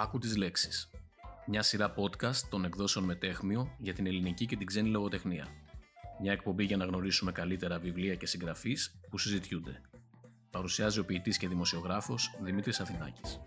[0.00, 0.90] Άκου τις λέξεις.
[1.46, 5.46] Μια σειρά podcast των εκδόσεων Μετέχμιο για την ελληνική και την ξένη λογοτεχνία.
[6.20, 9.80] Μια εκπομπή για να γνωρίσουμε καλύτερα βιβλία και συγγραφείς που συζητιούνται.
[10.50, 13.40] Παρουσιάζει ο ποιητής και δημοσιογράφος Δημήτρης Αθηνάκης.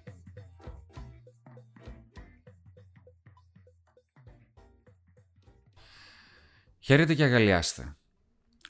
[6.80, 7.96] Χαίρετε και αγαλιάστε.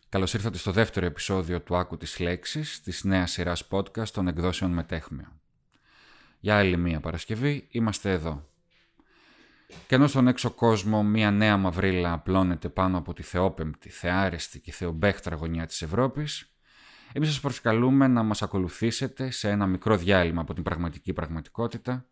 [0.09, 4.71] Καλώς ήρθατε στο δεύτερο επεισόδιο του Άκου τη Λέξη της νέας σειράς podcast των εκδόσεων
[4.71, 5.40] Μετέχμιο.
[6.43, 8.49] Για άλλη μία Παρασκευή είμαστε εδώ.
[9.87, 14.71] Και ενώ στον έξω κόσμο μία νέα μαυρίλα απλώνεται πάνω από τη θεόπεμπτη, θεάρεστη και
[14.71, 16.55] θεομπέχτρα γωνιά της Ευρώπης,
[17.13, 22.05] εμείς σας προσκαλούμε να μας ακολουθήσετε σε ένα μικρό διάλειμμα από την πραγματική πραγματικότητα,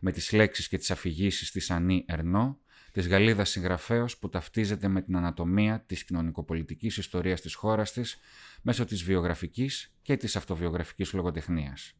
[0.00, 2.58] με τις λέξεις και τις αφηγήσεις της Ανή Ερνό,
[2.92, 8.16] της Γαλλίδας συγγραφέως που ταυτίζεται με την ανατομία της κοινωνικοπολιτικής ιστορίας της χώρας της
[8.62, 11.94] μέσω της βιογραφικής και της αυτοβιογραφικής λογοτεχνίας.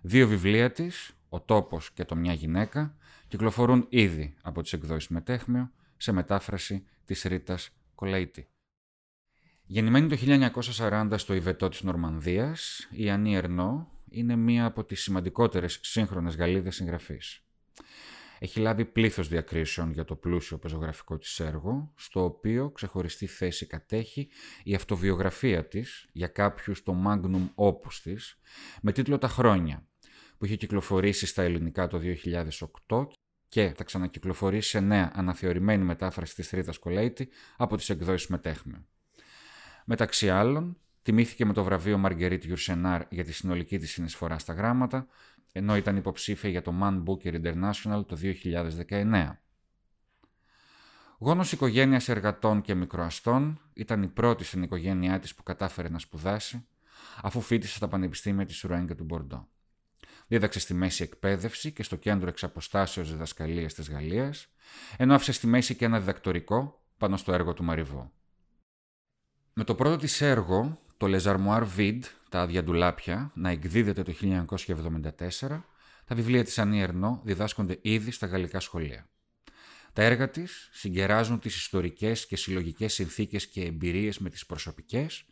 [0.00, 2.96] Δύο βιβλία της, «Ο τόπος» και «Το μια γυναίκα»,
[3.28, 8.48] κυκλοφορούν ήδη από τις εκδόσεις Μετέχμιο σε μετάφραση της Ρίτας Κολαίτη.
[9.66, 15.78] Γεννημένη το 1940 στο Ιβετό της Νορμανδίας, η Ανή Ερνό είναι μία από τις σημαντικότερες
[15.82, 17.42] σύγχρονες Γαλλίδες συγγραφείς.
[18.38, 24.28] Έχει λάβει πλήθος διακρίσεων για το πλούσιο πεζογραφικό της έργο, στο οποίο ξεχωριστή θέση κατέχει
[24.64, 28.40] η αυτοβιογραφία της για κάποιους το Magnum Opus της,
[28.82, 29.86] με τίτλο «Τα χρόνια»,
[30.38, 32.00] που είχε κυκλοφορήσει στα ελληνικά το
[32.88, 33.06] 2008
[33.48, 38.86] και θα ξανακυκλοφορήσει σε νέα αναθεωρημένη μετάφραση της Τρίτας Κολέιτη από τις εκδόσεις Μετέχμε.
[39.84, 45.06] Μεταξύ άλλων, τιμήθηκε με το βραβείο Μαργκερίτ Γιουρσενάρ για τη συνολική της συνεισφορά στα γράμματα,
[45.56, 48.18] ενώ ήταν υποψήφια για το Man Booker International το
[48.88, 49.32] 2019.
[51.18, 56.66] Γόνος οικογένειας εργατών και μικροαστών, ήταν η πρώτη στην οικογένειά της που κατάφερε να σπουδάσει,
[57.22, 59.48] αφού φίτησε στα πανεπιστήμια της Ρουέν και του Μπορντό.
[60.26, 64.48] Δίδαξε στη μέση εκπαίδευση και στο κέντρο εξαποστάσεως διδασκαλίας της Γαλλίας,
[64.96, 68.12] ενώ άφησε στη μέση και ένα διδακτορικό πάνω στο έργο του Μαριβό.
[69.52, 74.12] Με το πρώτο της έργο, το Les Armoires Vide, τα άδεια ντουλάπια, να εκδίδεται το
[74.20, 75.64] 1974,
[76.04, 79.08] τα βιβλία της Ανή Ερνό διδάσκονται ήδη στα γαλλικά σχολεία.
[79.92, 85.24] Τα έργα της συγκεράζουν τις ιστορικές και συλλογικές συνθήκες και εμπειρίες με τις προσωπικές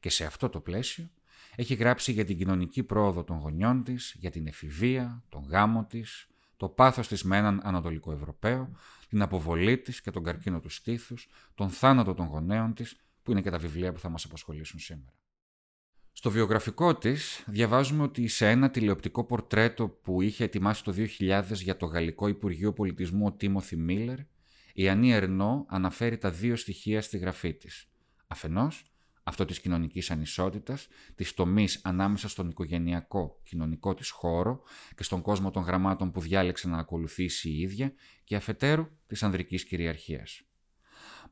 [0.00, 1.10] και σε αυτό το πλαίσιο
[1.56, 6.26] έχει γράψει για την κοινωνική πρόοδο των γονιών της, για την εφηβεία, τον γάμο της,
[6.56, 8.70] το πάθος της με έναν Ανατολικό Ευρωπαίο,
[9.08, 13.40] την αποβολή της και τον καρκίνο του στήθους, τον θάνατο των γονέων της, που είναι
[13.40, 15.14] και τα βιβλία που θα μας απασχολήσουν σήμερα.
[16.12, 21.76] Στο βιογραφικό της διαβάζουμε ότι σε ένα τηλεοπτικό πορτρέτο που είχε ετοιμάσει το 2000 για
[21.76, 24.18] το Γαλλικό Υπουργείο Πολιτισμού ο Τίμωθη Μίλλερ,
[24.74, 27.90] η Ανή Ερνό αναφέρει τα δύο στοιχεία στη γραφή της.
[28.26, 34.62] Αφενός, αυτό της κοινωνικής ανισότητας, της τομής ανάμεσα στον οικογενειακό κοινωνικό της χώρο
[34.96, 37.92] και στον κόσμο των γραμμάτων που διάλεξε να ακολουθήσει η ίδια
[38.24, 40.42] και αφετέρου της ανδρικής κυριαρχίας.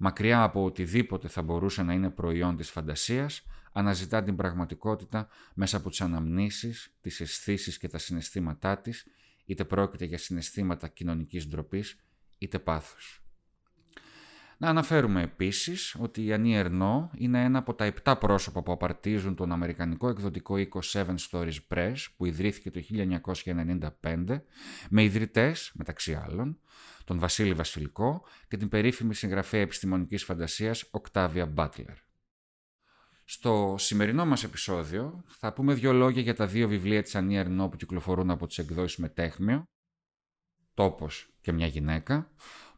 [0.03, 5.91] Μακριά από οτιδήποτε θα μπορούσε να είναι προϊόν της φαντασίας, αναζητά την πραγματικότητα μέσα από
[5.91, 9.07] τις αναμνήσεις, τις αισθήσεις και τα συναισθήματά της,
[9.45, 12.01] είτε πρόκειται για συναισθήματα κοινωνικής ντροπής,
[12.39, 13.25] είτε πάθους.
[14.63, 19.35] Να αναφέρουμε επίσης ότι η Ανή Ερνό είναι ένα από τα επτά πρόσωπα που απαρτίζουν
[19.35, 22.81] τον αμερικανικό εκδοτικό οίκο Seven Stories Press που ιδρύθηκε το
[24.03, 24.41] 1995
[24.91, 26.61] με ιδρυτές, μεταξύ άλλων,
[27.05, 31.97] τον Βασίλη Βασιλικό και την περίφημη συγγραφέα επιστημονικής φαντασίας Οκτάβια Μπάτλερ.
[33.25, 37.69] Στο σημερινό μας επεισόδιο θα πούμε δύο λόγια για τα δύο βιβλία της Ανία Ερνό
[37.69, 39.65] που κυκλοφορούν από τις εκδόσεις Μετέχμιο,
[40.75, 42.31] «Τόπος και μια γυναίκα»,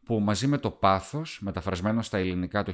[0.05, 2.73] που μαζί με το πάθος, μεταφρασμένο στα ελληνικά το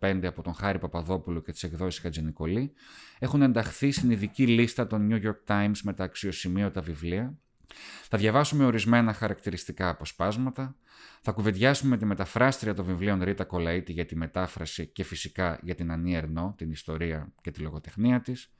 [0.00, 2.72] 1995 από τον Χάρη Παπαδόπουλο και τις εκδόσεις Χατζηνικολή,
[3.18, 7.38] έχουν ενταχθεί στην ειδική λίστα των New York Times με τα αξιοσημείωτα βιβλία.
[8.08, 10.76] Θα διαβάσουμε ορισμένα χαρακτηριστικά αποσπάσματα,
[11.22, 15.74] θα κουβεντιάσουμε με τη μεταφράστρια των βιβλίων Ρίτα Κολαΐτη για τη μετάφραση και φυσικά για
[15.74, 18.52] την Ανή Ερνό, την ιστορία και τη λογοτεχνία της.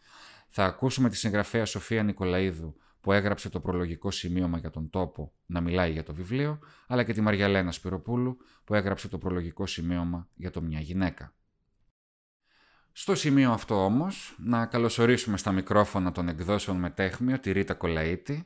[0.49, 5.61] Θα ακούσουμε τη συγγραφέα Σοφία Νικολαίδου που έγραψε το προλογικό σημείωμα για τον τόπο να
[5.61, 10.51] μιλάει για το βιβλίο, αλλά και τη Μαριαλένα Σπυροπούλου που έγραψε το προλογικό σημείωμα για
[10.51, 11.35] το μια γυναίκα.
[12.93, 18.41] Στο σημείο αυτό όμως, να καλωσορίσουμε στα μικρόφωνα των εκδόσεων Μετέχμιο τη Ρίτα Κολαΐτη,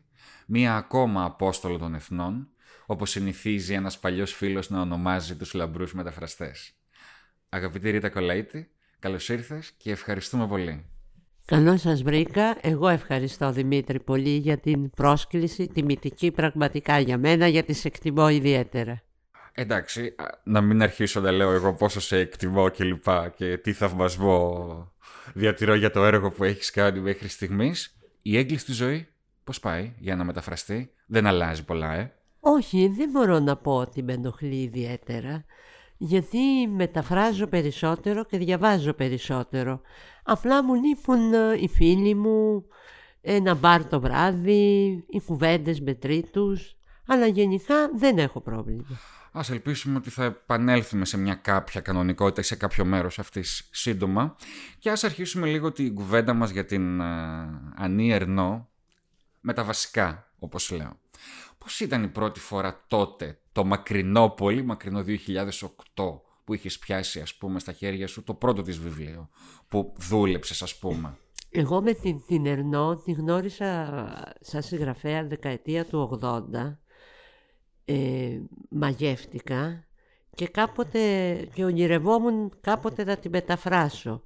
[0.46, 2.48] μία ακόμα Απόστολο των Εθνών,
[2.86, 6.72] όπως συνηθίζει ένας παλιός φίλος να ονομάζει τους λαμπρούς μεταφραστές.
[7.48, 8.62] Αγαπητή Ρίτα Κολαΐτη,
[8.98, 10.93] καλώς ήρθες και ευχαριστούμε πολύ.
[11.46, 12.56] Καλώς σας βρήκα.
[12.60, 19.02] Εγώ ευχαριστώ Δημήτρη πολύ για την πρόσκληση, τιμητική πραγματικά για μένα, γιατί σε εκτιμώ ιδιαίτερα.
[19.52, 20.14] Εντάξει,
[20.44, 24.92] να μην αρχίσω να λέω εγώ πόσο σε εκτιμώ και λοιπά και τι θαυμασμό
[25.34, 27.96] διατηρώ για το έργο που έχεις κάνει μέχρι στιγμής.
[28.22, 29.08] Η έγκλειστη ζωή
[29.44, 32.12] πώς πάει για να μεταφραστεί; Δεν αλλάζει πολλά, ε.
[32.40, 35.44] Όχι, δεν μπορώ να πω ότι με ενοχλεί ιδιαίτερα,
[35.96, 39.80] γιατί μεταφράζω περισσότερο και διαβάζω περισσότερο.
[40.24, 42.64] Απλά μου λείπουν ε, οι φίλοι μου,
[43.20, 46.76] ένα μπαρ το βράδυ, οι κουβέντες με τρίτους,
[47.06, 48.84] αλλά γενικά δεν έχω πρόβλημα.
[49.36, 54.36] Ας ελπίσουμε ότι θα επανέλθουμε σε μια κάποια κανονικότητα ή σε κάποιο μέρος αυτής σύντομα
[54.78, 57.04] και ας αρχίσουμε λίγο την κουβέντα μας για την uh,
[57.76, 58.68] Ανή Ερνό
[59.40, 60.98] με τα βασικά, όπως λέω.
[61.64, 67.34] Πώς ήταν η πρώτη φορά τότε, το μακρινό, πολύ μακρινό 2008, που είχες πιάσει, ας
[67.34, 69.28] πούμε, στα χέρια σου το πρώτο της βιβλίο,
[69.68, 71.18] που δούλεψες, ας πούμε;
[71.50, 74.04] Εγώ με την, την Ερνό τη γνώρισα
[74.40, 76.76] σαν συγγραφέα δεκαετία του 80
[77.84, 78.38] ε,
[78.68, 79.84] μαγεύτηκα
[80.34, 84.24] και κάποτε και ονειρευόμουν κάποτε να τη μεταφράσω.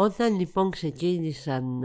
[0.00, 1.84] Όταν λοιπόν ξεκίνησαν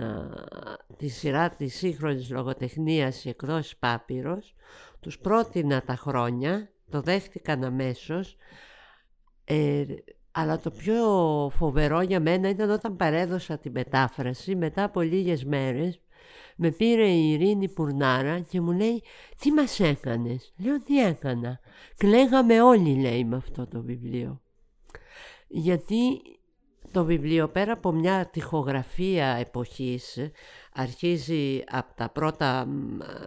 [0.98, 4.56] τη σειρά της σύγχρονης λογοτεχνίας οι εκδόσεις Πάπυρος,
[5.00, 8.38] τους πρότεινα τα χρόνια, το δέχτηκαν αμέσως,
[9.44, 9.86] ε,
[10.32, 11.06] αλλά το πιο
[11.56, 16.02] φοβερό για μένα ήταν όταν παρέδωσα τη μετάφραση μετά από λίγες μέρες
[16.56, 19.04] με πήρε η Ειρήνη Πουρνάρα και μου λέει
[19.38, 21.60] «Τι μας έκανες» Λέω «Τι έκανα»
[21.98, 24.42] Κλαίγαμε όλοι λέει με αυτό το βιβλίο.
[25.48, 26.22] Γιατί
[26.96, 30.18] το βιβλίο πέρα από μια τυχογραφία εποχής
[30.74, 32.68] αρχίζει από τα πρώτα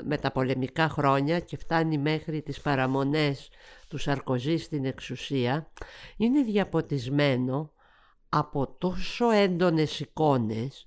[0.04, 3.50] μεταπολεμικά χρόνια και φτάνει μέχρι τις παραμονές
[3.88, 5.70] του Σαρκοζή στην εξουσία
[6.16, 7.72] είναι διαποτισμένο
[8.28, 10.86] από τόσο έντονες εικόνες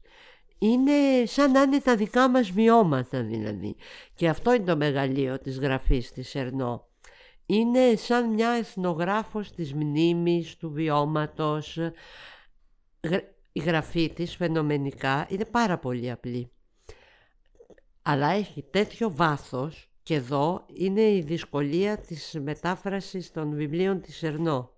[0.58, 3.76] είναι σαν να είναι τα δικά μας βιώματα δηλαδή.
[4.16, 6.88] Και αυτό είναι το μεγαλείο της γραφής της Ερνό.
[7.46, 11.80] Είναι σαν μια εθνογράφος της μνήμης, του βιώματος.
[13.52, 16.52] Η γραφή της φαινομενικά είναι πάρα πολύ απλή.
[18.02, 24.72] Αλλά έχει τέτοιο βάθος και εδώ είναι η δυσκολία της μετάφρασης των βιβλίων της Ερνό.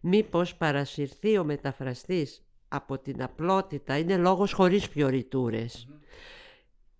[0.00, 5.88] Μήπως παρασυρθεί ο μεταφραστής από την απλότητα είναι λόγος χωρίς πιοριτούρες.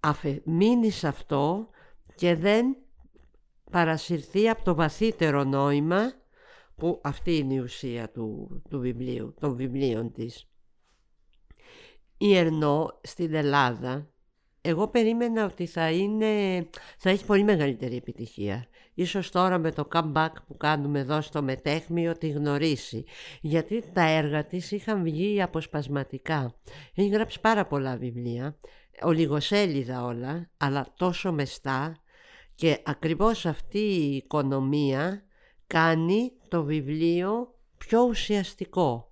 [0.01, 1.71] Αφε, μείνει σε αυτό
[2.15, 2.77] και δεν
[3.71, 6.13] παρασυρθεί από το βαθύτερο νόημα
[6.77, 10.49] που αυτή είναι η ουσία του, του βιβλίου, των βιβλίων της.
[12.19, 14.11] Η Ερνό στην Ελλάδα
[14.69, 16.67] εγώ περίμενα ότι θα, είναι,
[16.99, 18.67] θα έχει πολύ μεγαλύτερη επιτυχία.
[18.95, 23.05] Ίσως τώρα με το comeback που κάνουμε εδώ στο Μετέχμιο τη γνωρίσει.
[23.41, 26.55] Γιατί τα έργα της είχαν βγει αποσπασματικά.
[26.95, 28.57] Έχει γράψει πάρα πολλά βιβλία,
[29.03, 31.97] ολιγοσέλιδα όλα, αλλά τόσο μεστά
[32.55, 35.23] και ακριβώς αυτή η οικονομία
[35.67, 39.09] κάνει το βιβλίο πιο ουσιαστικό.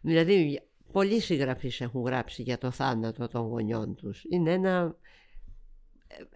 [0.00, 0.60] Δηλαδή
[0.92, 4.24] πολλοί συγγραφείς έχουν γράψει για το θάνατο των γονιών τους.
[4.30, 4.96] Είναι ένα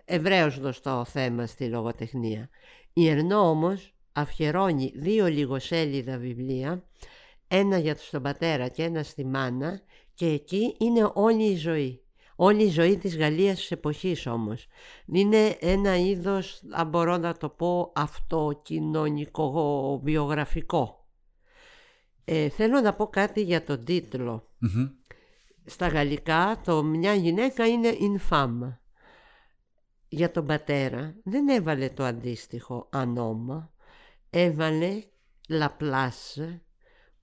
[0.04, 2.48] ευρέως γνωστό θέμα στη λογοτεχνία.
[2.92, 6.84] Η Ερνό όμως αφιερώνει δύο λιγοσέλιδα βιβλία,
[7.48, 9.80] ένα για τον πατέρα και ένα στη μάνα
[10.14, 12.00] και εκεί είναι όλη η ζωή.
[12.36, 14.66] Όλη η ζωή της Γαλλίας της εποχής όμως.
[15.06, 21.05] Είναι ένα είδος, αν μπορώ να το πω, αυτοκοινωνικό βιογραφικό.
[22.28, 24.48] Ε, θέλω να πω κάτι για τον τιτλο
[25.64, 28.76] Στα γαλλικά το «Μια γυναίκα» είναι «infâme»
[30.08, 33.72] για τον πατέρα δεν έβαλε το αντίστοιχο ανώμα,
[34.30, 35.02] έβαλε
[35.48, 36.38] λαπλάς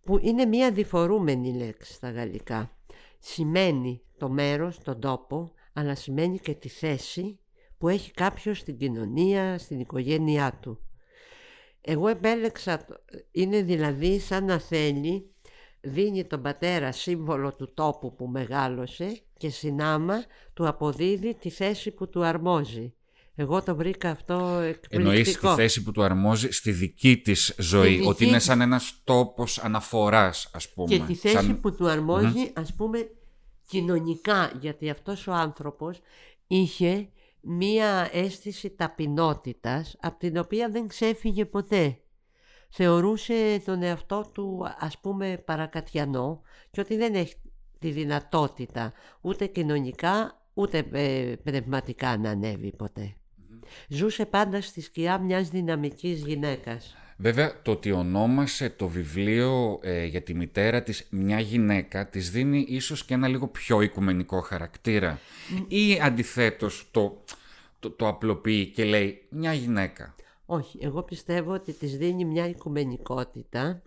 [0.03, 2.77] που είναι μία διφορούμενη λέξη στα γαλλικά.
[3.19, 7.39] Σημαίνει το μέρος, τον τόπο, αλλά σημαίνει και τη θέση
[7.77, 10.79] που έχει κάποιος στην κοινωνία, στην οικογένειά του.
[11.85, 12.85] Εγώ επέλεξα,
[13.31, 15.31] είναι δηλαδή σαν να θέλει,
[15.81, 20.23] δίνει τον πατέρα σύμβολο του τόπου που μεγάλωσε και συνάμα
[20.53, 22.93] του αποδίδει τη θέση που του αρμόζει.
[23.35, 24.95] Εγώ το βρήκα αυτό εκπληκτικό.
[24.95, 29.59] Εννοείς τη θέση που του αρμόζει στη δική της ζωή, ότι είναι σαν ένας τόπος
[29.59, 30.95] αναφοράς ας πούμε.
[30.95, 33.09] Και τη θέση που του αρμόζει ας πούμε
[33.67, 35.99] κοινωνικά, γιατί αυτός ο άνθρωπος
[36.47, 37.09] είχε
[37.45, 41.97] μία αίσθηση ταπεινότητας από την οποία δεν ξέφυγε ποτέ.
[42.69, 47.35] Θεωρούσε τον εαυτό του ας πούμε παρακατιανό και ότι δεν έχει
[47.79, 52.73] τη δυνατότητα ούτε κοινωνικά ούτε ε, πνευματικά να ανέβει
[53.87, 56.95] Ζούσε πάντα στη σκιά μιας δυναμικής γυναίκας.
[57.17, 62.65] Βέβαια το ότι ονόμασε το βιβλίο ε, για τη μητέρα της μια γυναίκα της δίνει
[62.67, 65.19] ίσως και ένα λίγο πιο οικουμενικό χαρακτήρα
[65.67, 67.23] ή αντιθέτως το,
[67.79, 70.15] το, το απλοποιεί και λέει μια γυναίκα.
[70.45, 73.81] Όχι, εγώ πιστεύω ότι της δίνει μια οικουμενικότητα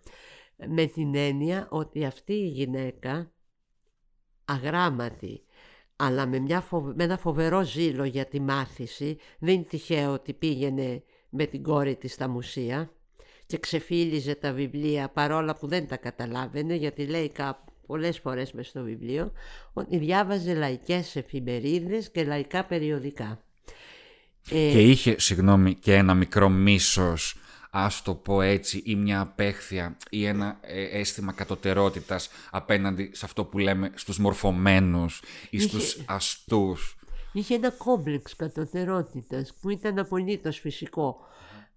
[0.68, 3.30] με την έννοια ότι αυτή η γυναίκα
[4.45, 5.42] αγράμματη,
[5.97, 9.18] αλλά με, μια με ένα φοβερό ζήλο για τη μάθηση.
[9.38, 12.90] Δεν είναι τυχαίο ότι πήγαινε με την κόρη της στα μουσεία
[13.46, 18.66] και ξεφύλιζε τα βιβλία παρόλα που δεν τα καταλάβαινε γιατί λέει κάπου πολλές φορές μες
[18.66, 19.32] στο βιβλίο
[19.72, 23.40] ότι διάβαζε λαϊκές εφημερίδες και λαϊκά περιοδικά.
[24.50, 27.36] Ε, και είχε, συγγνώμη, και ένα μικρό μίσος
[27.70, 33.44] ας το πω έτσι, ή μια απέχθεια ή ένα ε, αίσθημα κατωτερότητας απέναντι σε αυτό
[33.44, 36.96] που λέμε στους μορφωμένους ή είχε, στους αστούς.
[37.32, 41.16] Είχε ένα κόμπλεξ κατωτερότητας που ήταν απολύτως φυσικό.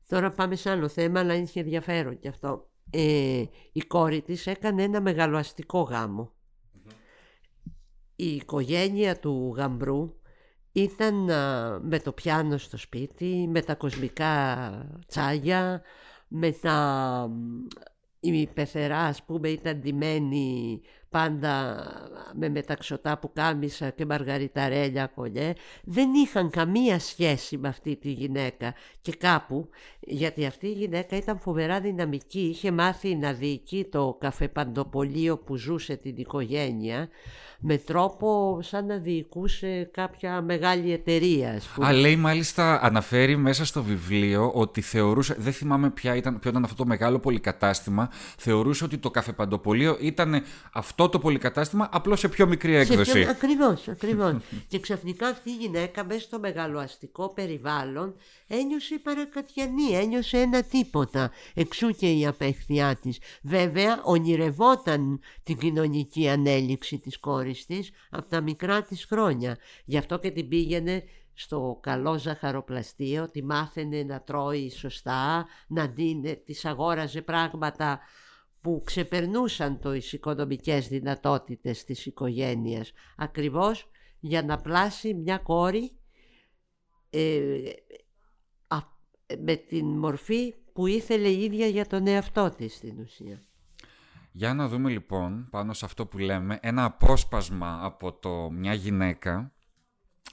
[0.10, 2.70] Τώρα πάμε σε άλλο θέμα, αλλά είχε ενδιαφέρον κι αυτό.
[2.90, 5.90] Ε, η κόρη της έκανε ένα μεγαλοαστικό
[8.16, 10.14] Η οικογένεια του γαμπρού
[10.72, 11.16] ήταν
[11.82, 15.82] με το πιάνο στο σπίτι, με τα κοσμικά τσάγια,
[16.28, 17.30] με τα...
[18.20, 21.86] Η πεθερά ας πούμε ήταν ντυμένη πάντα
[22.34, 28.74] με μεταξωτά που κάμισα και μαργαριταρέλια κολλιέ δεν είχαν καμία σχέση με αυτή τη γυναίκα.
[29.02, 35.38] Και κάπου γιατί αυτή η γυναίκα ήταν φοβερά δυναμική είχε μάθει να διοικεί το καφεπαντοπολείο
[35.38, 37.10] που ζούσε την οικογένεια
[37.60, 41.62] με τρόπο σαν να διοικούσε κάποια μεγάλη εταιρεία.
[41.86, 46.64] Α, λέει μάλιστα, αναφέρει μέσα στο βιβλίο ότι θεωρούσε, δεν θυμάμαι ποια ήταν, ποιο ήταν
[46.64, 52.48] αυτό το μεγάλο πολυκατάστημα, θεωρούσε ότι το καφεπαντοπολείο ήταν αυτό το πολυκατάστημα απλώς σε πιο
[52.48, 53.12] μικρή έκδοση.
[53.12, 53.30] Πιο...
[53.30, 54.36] Ακριβώς, ακριβώς.
[54.68, 58.16] και ξαφνικά αυτή η γυναίκα μέσα στο μεγαλοαστικό περιβάλλον
[58.50, 61.32] ένιωσε παρακατιανή, ένιωσε ένα τίποτα.
[61.54, 63.20] Εξού και η απέχθειά της.
[63.42, 69.58] Βέβαια ονειρευόταν την κοινωνική ανέλυξη της κόρης της από τα μικρά της χρόνια.
[69.86, 71.04] Γι' αυτό και την πήγαινε
[71.34, 78.00] στο καλό ζαχαροπλαστείο, τη μάθαινε να τρώει σωστά, να δίνει, της αγόραζε πράγματα
[78.62, 83.90] που ξεπερνούσαν το οικονομικές δυνατότητες της οικογένειας ακριβώς
[84.20, 85.92] για να πλάσει μια κόρη
[87.10, 87.60] ε,
[89.38, 93.42] με την μορφή που ήθελε η ίδια για τον εαυτό της στην ουσία.
[94.32, 99.54] Για να δούμε λοιπόν πάνω σε αυτό που λέμε ένα απόσπασμα από το μια γυναίκα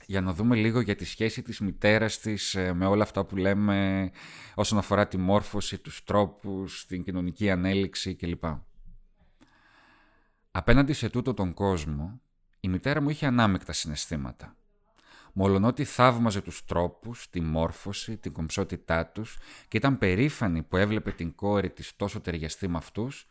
[0.07, 3.37] για να δούμε λίγο για τη σχέση της μητέρας της ε, με όλα αυτά που
[3.37, 4.11] λέμε
[4.55, 8.45] όσον αφορά τη μόρφωση, τους τρόπους, την κοινωνική ανέλυξη κλπ.
[10.51, 12.21] Απέναντι σε τούτο τον κόσμο,
[12.61, 14.57] η μητέρα μου είχε ανάμεικτα συναισθήματα.
[15.39, 19.39] Μολονότι θαύμαζε τους τρόπους, τη μόρφωση, την κομψότητά τους
[19.69, 23.27] και ήταν περήφανη που έβλεπε την κόρη της τόσο ταιριαστή με αυτούς,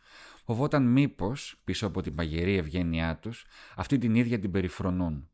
[0.45, 3.45] φοβόταν μήπως, πίσω από την παγερή ευγένειά τους,
[3.75, 5.29] αυτή την ίδια την περιφρονούν.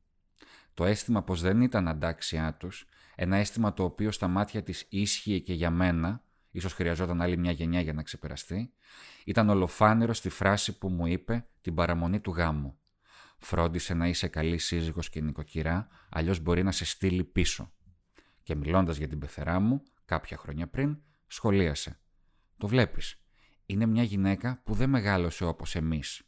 [0.74, 5.40] Το αίσθημα πως δεν ήταν αντάξιά τους, ένα αίσθημα το οποίο στα μάτια της ίσχυε
[5.40, 8.74] και για μένα, ίσως χρειαζόταν άλλη μια γενιά για να ξεπεραστεί,
[9.26, 12.81] ήταν ολοφάνερο στη φράση που μου είπε την παραμονή του γάμου.
[13.44, 17.74] Φρόντισε να είσαι καλή σύζυγος και νοικοκυρά, αλλιώς μπορεί να σε στείλει πίσω.
[18.44, 22.00] Και μιλώντας για την πεθερά μου, κάποια χρόνια πριν, σχολίασε.
[22.58, 23.24] Το βλέπεις,
[23.66, 26.22] είναι μια γυναίκα που δεν μεγάλωσε όπως εμείς.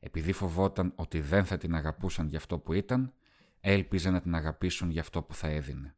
[0.00, 3.12] Επειδή φοβόταν ότι δεν θα την αγαπούσαν για αυτό που ήταν,
[3.60, 5.96] έλπιζε να την αγαπήσουν για αυτό που θα έδινε.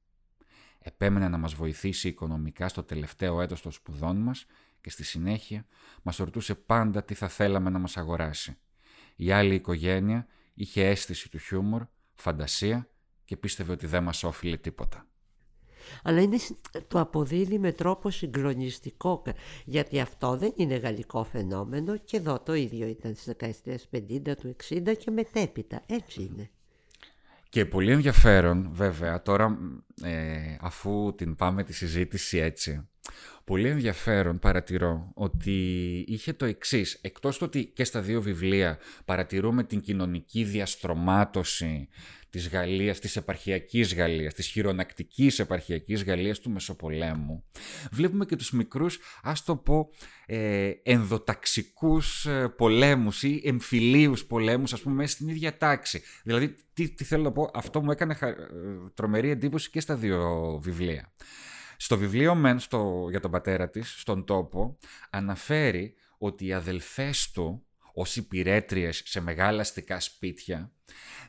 [0.79, 4.47] Επέμενε να μας βοηθήσει οικονομικά στο τελευταίο έτος των σπουδών μας
[4.81, 5.67] και στη συνέχεια
[6.03, 8.59] μας ρωτούσε πάντα τι θα θέλαμε να μας αγοράσει.
[9.21, 11.83] Η άλλη οικογένεια είχε αίσθηση του χιούμορ,
[12.15, 12.89] φαντασία
[13.25, 15.07] και πίστευε ότι δεν μας όφιλε τίποτα.
[16.03, 16.37] Αλλά είναι,
[16.89, 19.23] το αποδίδει με τρόπο συγκλονιστικό
[19.65, 24.57] γιατί αυτό δεν είναι γαλλικό φαινόμενο και εδώ το ίδιο ήταν στις δεκαετίες 50 του
[24.69, 26.51] 60 και μετέπειτα έτσι είναι.
[27.49, 29.59] Και πολύ ενδιαφέρον βέβαια τώρα
[30.03, 32.89] ε, αφού την πάμε τη συζήτηση έτσι
[33.45, 35.55] πολύ ενδιαφέρον παρατηρώ ότι
[36.09, 36.99] είχε το εξής.
[37.01, 41.89] Εκτός το ότι και στα δύο βιβλία παρατηρούμε την κοινωνική διαστρωμάτωση
[42.31, 47.45] της Γαλλίας, της επαρχιακής Γαλλίας, της χειρονακτικής επαρχιακής Γαλλίας του Μεσοπολέμου,
[47.93, 49.91] βλέπουμε και τους μικρούς, ας το πω,
[50.27, 56.03] ε, ενδοταξικούς ε, πολέμους ή εμφυλίους πολέμους, ας πούμε, μέσα στην ίδια τάξη.
[56.23, 58.35] Δηλαδή, τι, τι θέλω να πω, αυτό μου έκανε ε,
[58.95, 61.13] τρομερή εντύπωση και στα δύο βιβλία.
[61.81, 64.79] Στο βιβλίο Μεν στο, για τον πατέρα της, στον τόπο,
[65.11, 70.73] αναφέρει ότι οι αδελφές του, ως υπηρέτριες σε μεγάλα αστικά σπίτια,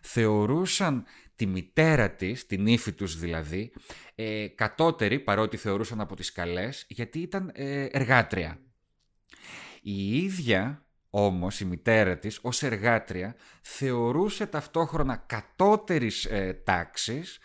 [0.01, 3.73] θεωρούσαν τη μητέρα της, την ύφη τους δηλαδή,
[4.15, 8.59] ε, κατώτερη, παρότι θεωρούσαν από τις καλές, γιατί ήταν ε, εργάτρια.
[9.81, 17.39] Η ίδια όμως η μητέρα της ως εργάτρια θεωρούσε ταυτόχρονα κατώτερης ε, τάξης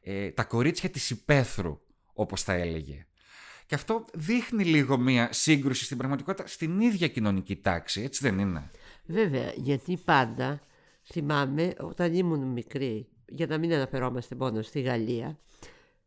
[0.00, 1.80] ε, ε, τα κορίτσια της υπαίθρου,
[2.12, 3.06] όπως τα έλεγε.
[3.66, 8.70] Και αυτό δείχνει λίγο μία σύγκρουση στην πραγματικότητα στην ίδια κοινωνική τάξη, έτσι δεν είναι;
[9.04, 10.60] Βέβαια, γιατί πάντα
[11.04, 15.38] θυμάμαι όταν ήμουν μικρή, για να μην αναφερόμαστε μόνο στη Γαλλία,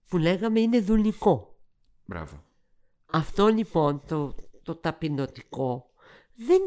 [0.07, 1.57] που λέγαμε είναι δουλικό.
[2.05, 2.43] Μπράβο.
[3.05, 5.89] Αυτό λοιπόν το, το ταπεινωτικό
[6.35, 6.61] δεν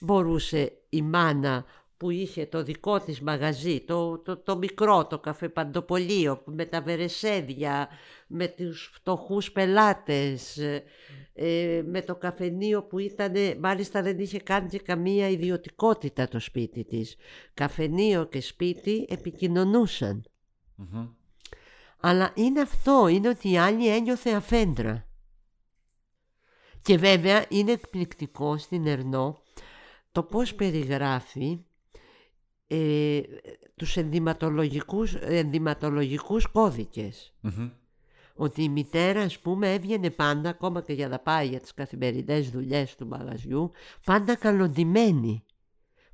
[0.00, 1.64] μπορούσε η μάνα
[2.02, 7.88] που είχε το δικό της μαγαζί, το, το, το μικρό, το καφεπαντοπολείο με τα βερεσέδια,
[8.26, 10.58] με τους φτωχούς πελάτες,
[11.34, 16.84] ε, με το καφενείο που ήταν, μάλιστα δεν είχε καν και καμία ιδιωτικότητα το σπίτι
[16.84, 17.16] της.
[17.54, 20.24] Καφενείο και σπίτι επικοινωνουσαν
[22.00, 25.06] Αλλά είναι αυτό, είναι ότι η άλλη ένιωθε αφέντρα.
[26.82, 29.42] Και βέβαια είναι εκπληκτικό στην Ερνό
[30.12, 31.64] το πώς περιγράφει
[32.72, 33.20] ε,
[33.76, 36.46] τους ενδυματολογικούς, ενδυματολογικούς
[38.34, 42.50] Ότι η μητέρα, ας πούμε, έβγαινε πάντα, ακόμα και για να πάει για τις καθημερινές
[42.50, 43.70] δουλειές του μαγαζιού,
[44.04, 45.44] πάντα καλοντημένη,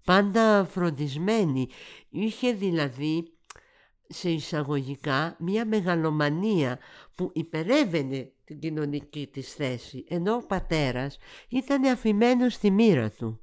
[0.04, 1.68] πάντα φροντισμένη.
[2.08, 3.32] Είχε δηλαδή,
[4.08, 6.78] σε εισαγωγικά, μία μεγαλομανία
[7.14, 13.40] που υπερεύαινε την κοινωνική της θέση, ενώ ο πατέρας ήταν αφημένος στη μοίρα του.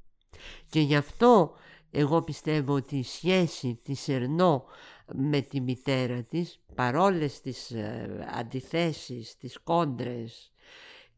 [0.70, 1.56] Και γι' αυτό
[1.98, 4.66] εγώ πιστεύω ότι η σχέση της Ερνό
[5.14, 10.52] με τη μητέρα της, παρόλες τις ε, αντιθέσεις, τις κόντρες,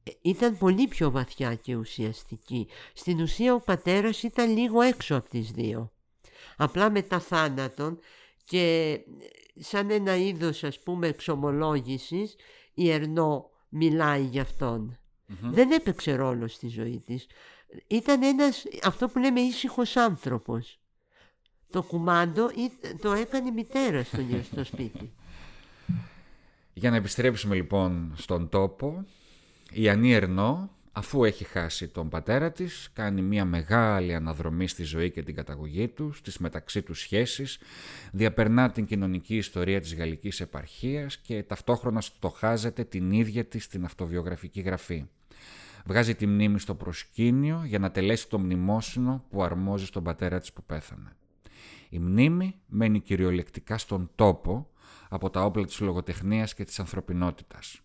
[0.03, 2.67] ε, ήταν πολύ πιο βαθιά και ουσιαστική.
[2.93, 5.91] Στην ουσία ο πατέρας ήταν λίγο έξω από τις δύο.
[6.57, 7.99] Απλά μετά θάνατον
[8.43, 8.91] και
[9.55, 12.35] ε, σαν ένα είδος ας πούμε εξομολόγησης
[12.73, 14.97] η Ερνό μιλάει για αυτον
[15.41, 17.27] Δεν έπαιξε ρόλο στη ζωή της
[17.87, 20.79] ήταν ένας, αυτό που λέμε ήσυχος άνθρωπος.
[21.69, 22.49] Το κουμάντο
[23.01, 25.13] το έκανε η μητέρα στο, στο σπίτι.
[26.73, 29.05] Για να επιστρέψουμε λοιπόν στον τόπο,
[29.71, 35.11] η Ανή Ερνό, αφού έχει χάσει τον πατέρα της, κάνει μια μεγάλη αναδρομή στη ζωή
[35.11, 37.59] και την καταγωγή τους, στις μεταξύ τους σχέσεις,
[38.11, 44.61] διαπερνά την κοινωνική ιστορία της γαλλικής επαρχίας και ταυτόχρονα στοχάζεται την ίδια της την αυτοβιογραφική
[44.61, 45.05] γραφή
[45.87, 50.53] βγάζει τη μνήμη στο προσκήνιο για να τελέσει το μνημόσυνο που αρμόζει στον πατέρα της
[50.53, 51.15] που πέθανε.
[51.89, 54.69] Η μνήμη μένει κυριολεκτικά στον τόπο
[55.09, 57.81] από τα όπλα της λογοτεχνίας και της ανθρωπινότητας.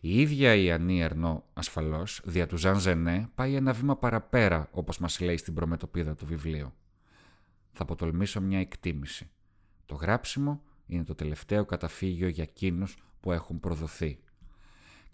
[0.00, 4.98] Η ίδια η Ανή Ερνό, ασφαλώς, δια του Ζαν Ζενέ, πάει ένα βήμα παραπέρα, όπως
[4.98, 6.72] μας λέει στην προμετωπίδα του βιβλίου.
[7.72, 9.30] Θα αποτολμήσω μια εκτίμηση.
[9.86, 14.18] Το γράψιμο είναι το τελευταίο καταφύγιο για εκείνους που έχουν προδοθεί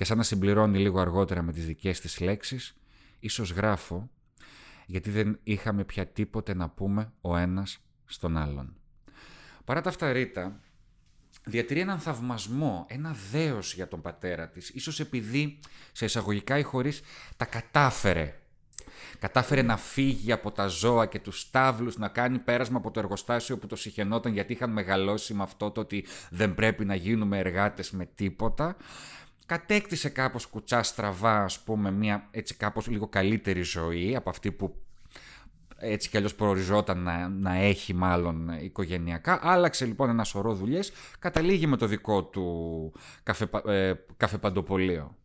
[0.00, 2.76] και σαν να συμπληρώνει λίγο αργότερα με τις δικές της λέξεις,
[3.18, 4.10] ίσως γράφω
[4.86, 8.76] γιατί δεν είχαμε πια τίποτε να πούμε ο ένας στον άλλον.
[9.64, 10.60] Παρά τα αυτά Ρίτα
[11.44, 15.58] διατηρεί έναν θαυμασμό, ένα δέος για τον πατέρα της, ίσως επειδή
[15.92, 17.00] σε εισαγωγικά ή χωρίς
[17.36, 18.34] τα κατάφερε.
[19.18, 23.58] Κατάφερε να φύγει από τα ζώα και τους στάβλους, να κάνει πέρασμα από το εργοστάσιο
[23.58, 27.90] που το συχαινόταν γιατί είχαν μεγαλώσει με αυτό το ότι δεν πρέπει να γίνουμε εργάτες
[27.90, 28.76] με τίποτα
[29.50, 34.74] κατέκτησε κάπως κουτσά στραβά, ας πούμε, μια έτσι κάπως λίγο καλύτερη ζωή από αυτή που
[35.76, 39.38] έτσι κι αλλιώς προοριζόταν να, να έχει μάλλον οικογενειακά.
[39.42, 45.16] Άλλαξε λοιπόν ένα σωρό δουλειές, καταλήγει με το δικό του καφε, ε, καφεπαντοπολείο.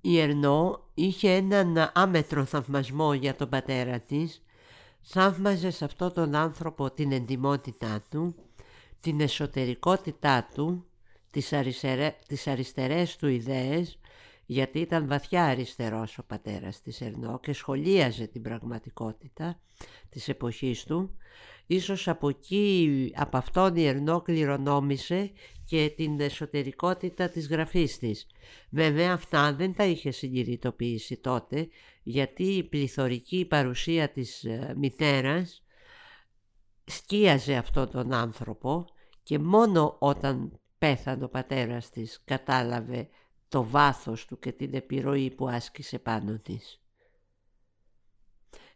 [0.00, 4.42] Η Ερνό είχε έναν άμετρο θαυμασμό για τον πατέρα της.
[5.00, 8.34] Θαύμαζε σε αυτόν τον άνθρωπο την εντιμότητά του,
[9.00, 10.86] την εσωτερικότητά του
[11.36, 13.98] τις, αριστερέ, τις αριστερές του ιδέες
[14.46, 19.60] γιατί ήταν βαθιά αριστερός ο πατέρας της Ερνό και σχολίαζε την πραγματικότητα
[20.08, 21.16] της εποχής του.
[21.66, 25.32] Ίσως από εκεί, από αυτόν η Ερνό κληρονόμησε
[25.64, 28.26] και την εσωτερικότητα της γραφής της.
[28.70, 31.68] Βέβαια αυτά δεν τα είχε συγκυριτοποιήσει τότε
[32.02, 35.62] γιατί η πληθωρική παρουσία της ε, μητέρας
[36.84, 38.84] σκίαζε αυτόν τον άνθρωπο
[39.22, 43.08] και μόνο όταν πέθανε ο πατέρας της, κατάλαβε
[43.48, 46.80] το βάθος του και την επιρροή που άσκησε πάνω της.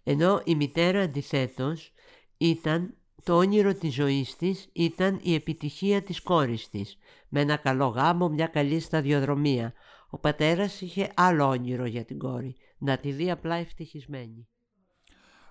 [0.03, 1.93] Ενώ η μητέρα αντιθέτως
[2.37, 7.87] ήταν το όνειρο της ζωής της ήταν η επιτυχία της κόρης της, με ένα καλό
[7.87, 9.73] γάμο, μια καλή σταδιοδρομία.
[10.11, 14.49] Ο πατέρας είχε άλλο όνειρο για την κόρη, να τη δει απλά ευτυχισμένη.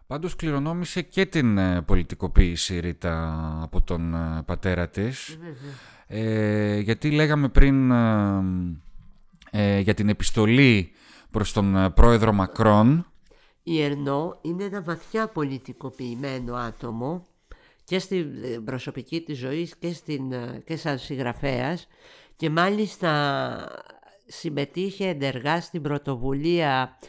[0.08, 5.38] Πάντως κληρονόμησε και την ε, πολιτικοποίηση Ρίτα από τον ε, πατέρα της.
[6.12, 7.88] Ε, γιατί λέγαμε πριν
[9.82, 10.92] για την επιστολή
[11.32, 13.06] προς τον πρόεδρο Μακρόν.
[13.64, 17.26] Η Ερνό είναι ένα βαθιά πολιτικοποιημένο άτομο
[17.84, 18.28] και στην
[18.66, 20.34] προσωπική της ζωής και, στην,
[20.66, 21.88] και σαν συγγραφέας
[22.36, 23.12] και μάλιστα
[24.26, 27.08] συμμετείχε ενεργά στην πρωτοβουλία ε,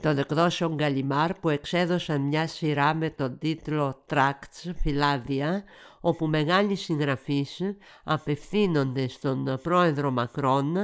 [0.00, 5.64] των εκδόσεων Γκαλιμάρ που εξέδωσαν μια σειρά με τον τίτλο «Tracts, φυλάδια»
[6.00, 7.60] όπου μεγάλοι συγγραφείς
[8.04, 10.76] απευθύνονται στον πρόεδρο Μακρόν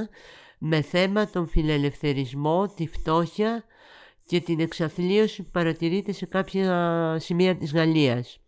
[0.57, 3.63] με θέμα τον φιλελευθερισμό, τη φτώχεια
[4.25, 8.39] και την εξαθλίωση που παρατηρείται σε κάποια σημεία της Γαλλίας.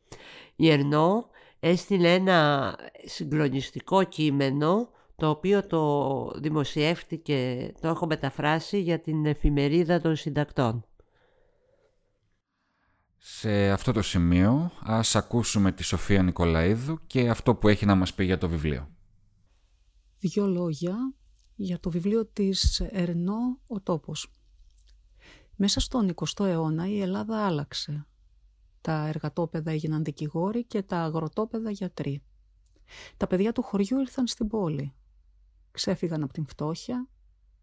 [0.55, 9.25] Η Ερνό έστειλε ένα συγκλονιστικό κείμενο το οποίο το δημοσιεύτηκε, το έχω μεταφράσει για την
[9.25, 10.84] εφημερίδα των συντακτών.
[13.17, 18.13] Σε αυτό το σημείο ας ακούσουμε τη Σοφία Νικολαίδου και αυτό που έχει να μας
[18.13, 18.89] πει για το βιβλίο.
[20.19, 21.13] Δύο λόγια
[21.55, 24.34] για το βιβλίο της Ερνό «Ο τόπος».
[25.55, 28.08] Μέσα στον 20ο αιώνα η Ελλάδα άλλαξε.
[28.82, 32.23] Τα εργατόπαιδα έγιναν δικηγόροι και τα αγροτόπαιδα γιατροί.
[33.17, 34.93] Τα παιδιά του χωριού ήρθαν στην πόλη.
[35.80, 37.08] Ξέφυγαν από την φτώχεια,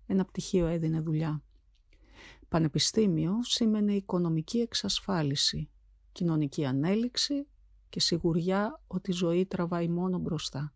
[0.07, 1.43] ένα πτυχίο έδινε δουλειά.
[2.49, 5.71] Πανεπιστήμιο σήμαινε οικονομική εξασφάλιση,
[6.13, 7.47] κοινωνική ανέλυξη
[7.89, 10.75] και σιγουριά ότι η ζωή τραβάει μόνο μπροστά.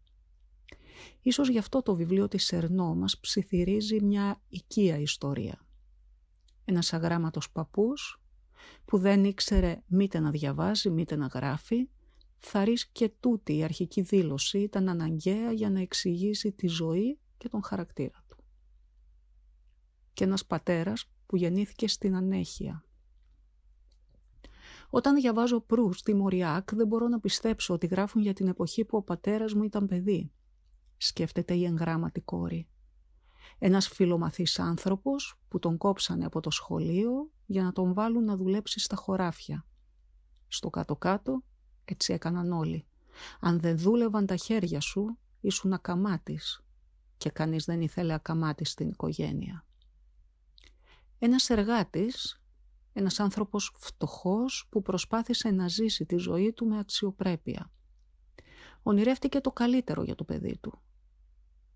[1.22, 5.66] Ίσως γι' αυτό το βιβλίο της Ερνό μας ψιθυρίζει μια οικία ιστορία.
[6.64, 8.22] Ένας αγράμματος παππούς
[8.84, 11.88] που δεν ήξερε μήτε να διαβάζει μήτε να γράφει,
[12.38, 17.62] θα και τούτη η αρχική δήλωση ήταν αναγκαία για να εξηγήσει τη ζωή και τον
[17.62, 18.36] χαρακτήρα του.
[20.12, 22.84] Και ένας πατέρας που γεννήθηκε στην ανέχεια.
[24.90, 28.96] Όταν διαβάζω Προύς στη Μοριάκ δεν μπορώ να πιστέψω ότι γράφουν για την εποχή που
[28.96, 30.32] ο πατέρας μου ήταν παιδί.
[30.96, 32.68] Σκέφτεται η εγγράμματη κόρη.
[33.58, 38.80] Ένας φιλομαθής άνθρωπος που τον κόψανε από το σχολείο για να τον βάλουν να δουλέψει
[38.80, 39.66] στα χωράφια.
[40.48, 41.42] Στο κάτω-κάτω
[41.84, 42.86] έτσι έκαναν όλοι.
[43.40, 46.64] Αν δεν δούλευαν τα χέρια σου, ήσουν ακαμάτης
[47.20, 49.66] και κανείς δεν ήθελε ακαμάτη στην οικογένεια.
[51.18, 52.42] Ένας εργάτης,
[52.92, 57.70] ένας άνθρωπος φτωχός που προσπάθησε να ζήσει τη ζωή του με αξιοπρέπεια.
[58.82, 60.82] Ονειρεύτηκε το καλύτερο για το παιδί του.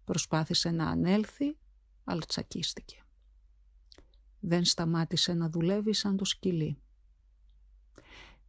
[0.05, 1.57] Προσπάθησε να ανέλθει,
[2.05, 3.05] αλλά τσακίστηκε.
[4.41, 6.79] Δεν σταμάτησε να δουλεύει σαν το σκυλί.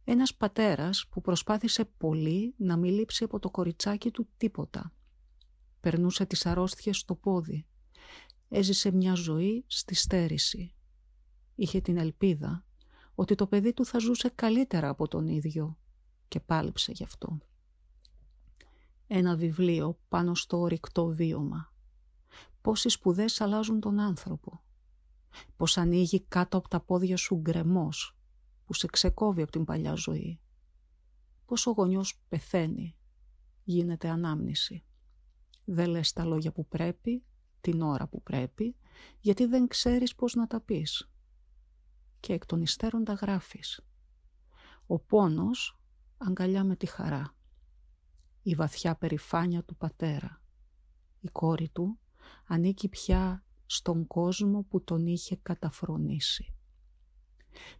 [0.04, 4.95] Ένας πατέρας που προσπάθησε πολύ να μην λείψει από το κοριτσάκι του τίποτα.
[5.86, 7.66] Περνούσε τις αρρώστιες στο πόδι.
[8.48, 10.74] Έζησε μια ζωή στη στέρηση.
[11.54, 12.64] Είχε την ελπίδα
[13.14, 15.78] ότι το παιδί του θα ζούσε καλύτερα από τον ίδιο
[16.28, 17.38] και πάλεψε γι' αυτό.
[19.06, 21.72] Ένα βιβλίο πάνω στο ορυκτό βίωμα.
[22.60, 24.62] Πώς οι σπουδές αλλάζουν τον άνθρωπο.
[25.56, 28.18] Πώς ανοίγει κάτω από τα πόδια σου γκρεμός
[28.64, 30.40] που σε ξεκόβει από την παλιά ζωή.
[31.44, 32.96] Πώς ο γονιός πεθαίνει,
[33.64, 34.84] γίνεται ανάμνηση.
[35.68, 37.24] Δεν λες τα λόγια που πρέπει,
[37.60, 38.76] την ώρα που πρέπει,
[39.20, 41.10] γιατί δεν ξέρεις πώς να τα πεις.
[42.20, 43.80] Και εκ των υστέρων τα γράφεις.
[44.86, 45.80] Ο πόνος
[46.16, 47.34] αγκαλιά με τη χαρά.
[48.42, 50.42] Η βαθιά περηφάνεια του πατέρα.
[51.20, 51.98] Η κόρη του
[52.46, 56.54] ανήκει πια στον κόσμο που τον είχε καταφρονήσει.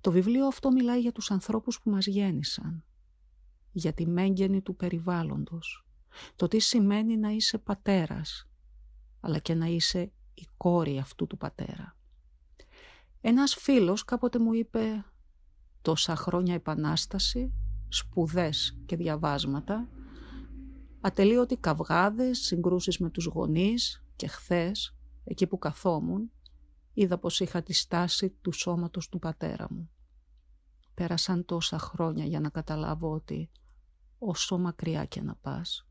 [0.01, 2.85] Το βιβλίο αυτό μιλάει για τους ανθρώπους που μας γέννησαν,
[3.73, 5.86] για τη μέγενη του περιβάλλοντος,
[6.37, 8.49] το τι σημαίνει να είσαι πατέρας,
[9.21, 11.97] αλλά και να είσαι η κόρη αυτού του πατέρα.
[13.21, 15.05] Ένας φίλος κάποτε μου είπε
[15.83, 17.53] τόσα χρόνια επανάσταση,
[17.89, 19.89] σπουδές και διαβάσματα,
[21.01, 26.31] ατελείωτοι καυγάδες, συγκρούσεις με τους γονείς και χθες, εκεί που καθόμουν,
[26.93, 29.91] είδα πως είχα τη στάση του σώματος του πατέρα μου.
[30.95, 33.51] Πέρασαν τόσα χρόνια για να καταλάβω ότι
[34.19, 35.86] όσο μακριά και να πας,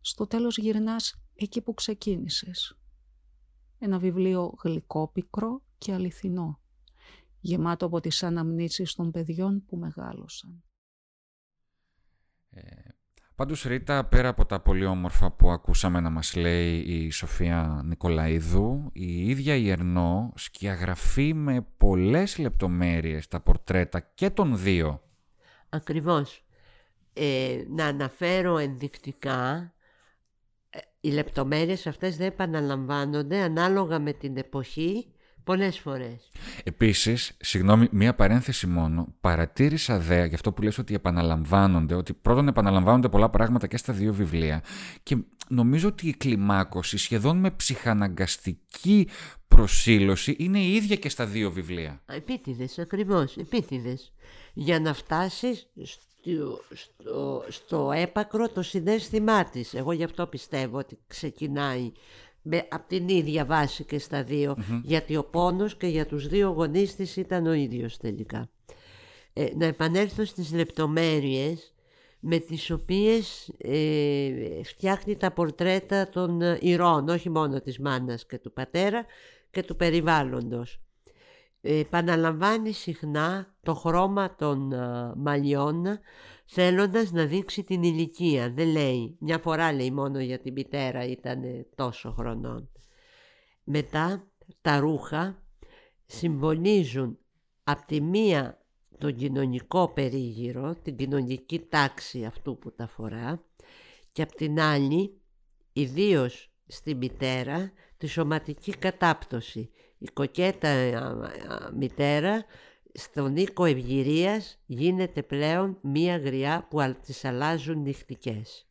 [0.00, 2.78] στο τέλος γυρνάς εκεί που ξεκίνησες.
[3.78, 6.60] Ένα βιβλίο γλυκόπικρο και αληθινό,
[7.40, 10.62] γεμάτο από τις αναμνήσεις των παιδιών που μεγάλωσαν.
[12.50, 12.88] Ε,
[13.38, 18.90] Πάντως Ρίτα, πέρα από τα πολύ όμορφα που ακούσαμε να μας λέει η Σοφία Νικολαίδου,
[18.92, 25.02] η ίδια η Ερνό σκιαγραφεί με πολλές λεπτομέρειες τα πορτρέτα και των δύο.
[25.68, 26.44] Ακριβώς.
[27.12, 29.72] Ε, να αναφέρω ενδεικτικά, ε,
[31.00, 35.12] οι λεπτομέρειες αυτές δεν επαναλαμβάνονται ανάλογα με την εποχή
[35.48, 36.30] Πολλές φορές.
[36.64, 42.48] Επίσης, συγγνώμη, μία παρένθεση μόνο, παρατήρησα δε, γι' αυτό που λες ότι επαναλαμβάνονται, ότι πρώτον
[42.48, 44.62] επαναλαμβάνονται πολλά πράγματα και στα δύο βιβλία
[45.02, 45.16] και
[45.48, 49.08] νομίζω ότι η κλιμάκωση σχεδόν με ψυχαναγκαστική
[49.48, 52.02] προσήλωση είναι η ίδια και στα δύο βιβλία.
[52.06, 54.12] Επίτηδες, ακριβώς, επίτηδες.
[54.54, 55.70] Για να φτάσεις
[56.20, 59.74] στο, στο, στο έπακρο το συνέστημά της.
[59.74, 61.92] Εγώ γι' αυτό πιστεύω ότι ξεκινάει
[62.68, 66.94] από την ίδια βάση και στα δυο γιατί ο πόνος και για τους δύο γονείς
[66.94, 68.50] της ήταν ο ίδιος τελικά.
[69.32, 71.72] Ε, να επανέλθω στις λεπτομέρειες
[72.20, 78.52] με τις οποίες ε, φτιάχνει τα πορτρέτα των ηρώων, όχι μόνο της μάνας και του
[78.52, 79.06] πατέρα
[79.50, 80.80] και του περιβάλλοντος.
[81.60, 85.84] Ε, επαναλαμβάνει συχνά το χρώμα των ε, μαλλιών
[86.44, 88.50] θέλοντας να δείξει την ηλικία.
[88.50, 91.42] Δεν λέει, μια φορά λέει μόνο για την μητέρα ήταν
[91.74, 92.70] τόσο χρονών.
[93.64, 94.26] Μετά
[94.60, 95.42] τα ρούχα
[96.06, 97.18] συμβολίζουν
[97.64, 98.62] από τη μία
[98.98, 103.44] τον κοινωνικό περίγυρο, την κοινωνική τάξη αυτού που τα φορά
[104.12, 105.20] και από την άλλη,
[105.72, 109.70] ιδίως στη μητέρα, τη σωματική κατάπτωση.
[109.98, 110.68] Η κοκέτα
[111.74, 112.44] μητέρα
[112.92, 118.66] στον οίκο ευγυρίας γίνεται πλέον μία γριά που τις αλλάζουν νυχτικές.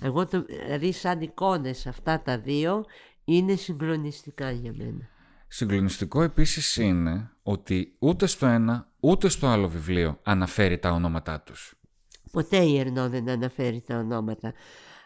[0.00, 2.84] Εγώ το, δηλαδή σαν εικόνες αυτά τα δύο
[3.24, 5.08] είναι συγκλονιστικά για μένα.
[5.48, 11.74] Συγκλονιστικό επίσης είναι ότι ούτε στο ένα ούτε στο άλλο βιβλίο αναφέρει τα ονόματά τους.
[12.30, 14.52] Ποτέ η Ερνό δεν αναφέρει τα ονόματα.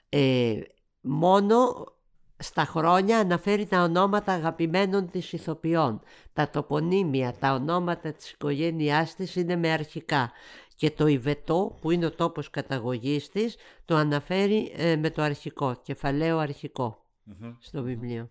[0.08, 0.60] Ε,
[1.00, 1.56] μόνο
[2.42, 6.00] στα χρόνια αναφέρει τα ονόματα αγαπημένων της ηθοποιών.
[6.32, 10.30] Τα τοπονύμια, τα ονόματα της οικογένειάς της είναι με αρχικά.
[10.76, 15.80] Και το Ιβετό, που είναι ο τόπος καταγωγής της, το αναφέρει ε, με το αρχικό,
[15.82, 16.46] κεφαλαίο
[17.58, 18.30] στο βιβλίο.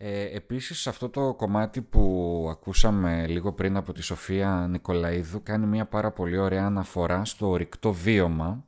[0.00, 5.86] Ε, επίσης αυτό το κομμάτι που ακούσαμε λίγο πριν από τη Σοφία Νικολαίδου κάνει μια
[5.86, 8.64] πάρα πολύ ωραία αναφορά στο ορυκτό βίωμα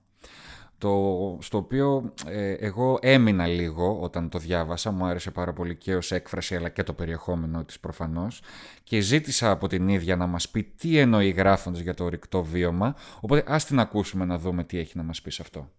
[0.80, 5.94] το, στο οποίο ε, εγώ έμεινα λίγο όταν το διάβασα, μου άρεσε πάρα πολύ και
[5.94, 8.42] ως έκφραση αλλά και το περιεχόμενο της προφανώς.
[8.84, 12.94] Και ζήτησα από την ίδια να μας πει τι εννοεί γράφοντας για το ορυκτό βίωμα,
[13.20, 15.70] οπότε ας την ακούσουμε να δούμε τι έχει να μας πει σε αυτό.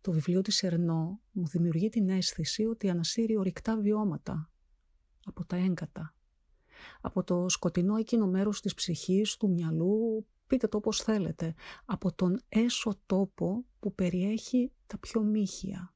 [0.00, 4.50] Το βιβλίο της Ερνό μου δημιουργεί την αίσθηση ότι ανασύρει ορυκτά βιώματα
[5.24, 6.14] από τα έγκατα,
[7.00, 12.40] από το σκοτεινό εκείνο μέρος της ψυχής, του μυαλού πείτε το όπως θέλετε, από τον
[12.48, 15.94] έσω τόπο που περιέχει τα πιο μύχια.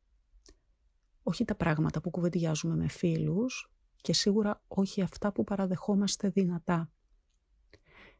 [1.22, 6.90] Όχι τα πράγματα που κουβεντιάζουμε με φίλους και σίγουρα όχι αυτά που παραδεχόμαστε δυνατά.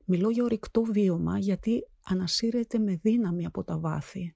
[0.05, 4.35] Μιλώ για ορυκτό βίωμα γιατί ανασύρεται με δύναμη από τα βάθη.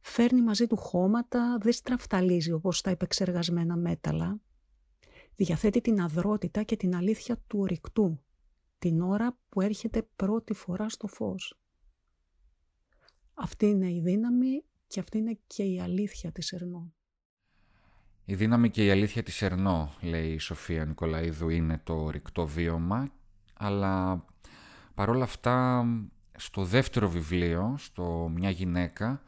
[0.00, 4.40] Φέρνει μαζί του χώματα, δεν στραφταλίζει όπως τα επεξεργασμένα μέταλλα.
[5.36, 8.20] Διαθέτει την αδρότητα και την αλήθεια του ορυκτού
[8.80, 11.58] την ώρα που έρχεται πρώτη φορά στο φως.
[13.34, 16.92] Αυτή είναι η δύναμη και αυτή είναι και η αλήθεια της Ερνό.
[18.24, 23.12] Η δύναμη και η αλήθεια της Ερνό, λέει η Σοφία Νικολαίδου, είναι το ρηκτό βίωμα,
[23.54, 24.24] αλλά
[24.94, 25.84] παρόλα αυτά
[26.36, 29.22] στο δεύτερο βιβλίο, στο «Μια γυναίκα»,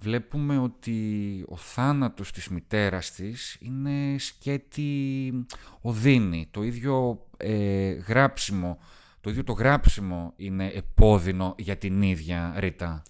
[0.00, 5.32] βλέπουμε ότι ο θάνατος της μητέρας της είναι σκέτη
[5.80, 6.48] οδύνη.
[6.50, 8.78] Το ίδιο ε, γράψιμο,
[9.20, 13.02] το ίδιο το γράψιμο είναι επώδυνο για την ίδια Ρίτα.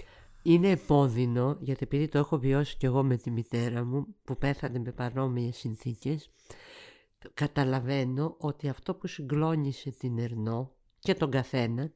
[0.43, 4.79] Είναι επώδυνο, γιατί επειδή το έχω βιώσει κι εγώ με τη μητέρα μου, που πέθανε
[4.79, 6.31] με παρόμοιες συνθήκες,
[7.35, 11.93] καταλαβαίνω ότι αυτό που συγκλώνησε την Ερνό και τον καθένα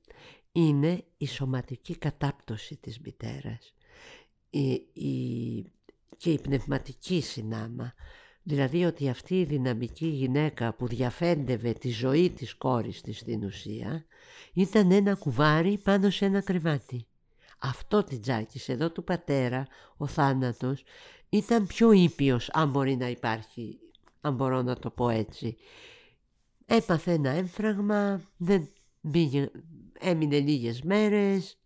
[0.53, 3.74] είναι η σωματική κατάπτωση της μητέρας
[4.51, 5.62] η,
[6.16, 7.94] και η πνευματική συνάμα.
[8.49, 14.05] Δηλαδή ότι αυτή η δυναμική γυναίκα που διαφέντευε τη ζωή της κόρης της στην ουσία
[14.53, 17.07] ήταν ένα κουβάρι πάνω σε ένα κρεβάτι.
[17.59, 20.85] Αυτό την τζάκισε εδώ του πατέρα, ο θάνατος,
[21.29, 23.79] ήταν πιο ήπιος αν μπορεί να υπάρχει,
[24.21, 25.57] αν μπορώ να το πω έτσι.
[26.67, 28.69] Έπαθε ένα έμφραγμα, δεν
[29.11, 29.51] πήγε,
[29.99, 31.59] έμεινε λίγες μέρες,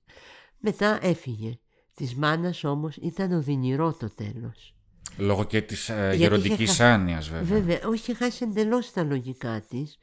[0.58, 1.58] μετά έφυγε.
[1.94, 4.74] Της μάνας όμως ήταν οδυνηρό το τέλος.
[5.16, 7.58] Λόγω και της ε, γεροντικής άνοιας βέβαια.
[7.58, 9.98] Βέβαια, όχι χάσει εντελώς τα λογικά της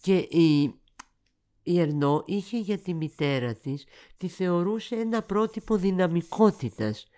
[0.00, 0.74] και η,
[1.62, 3.84] η Ερνό είχε για τη μητέρα της,
[4.16, 7.08] τη θεωρούσε ένα πρότυπο δυναμικότητας,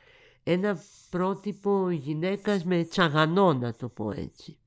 [0.43, 4.59] ένα πρότυπο γυναίκας με τσαγανό να το πω έτσι.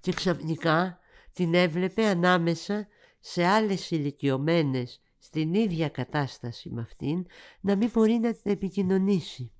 [0.00, 0.98] Και ξαφνικά
[1.32, 2.86] την έβλεπε ανάμεσα
[3.20, 7.26] σε άλλες ηλικιωμένες στην ίδια κατάσταση με αυτήν
[7.60, 9.52] να μην μπορεί να την επικοινωνήσει.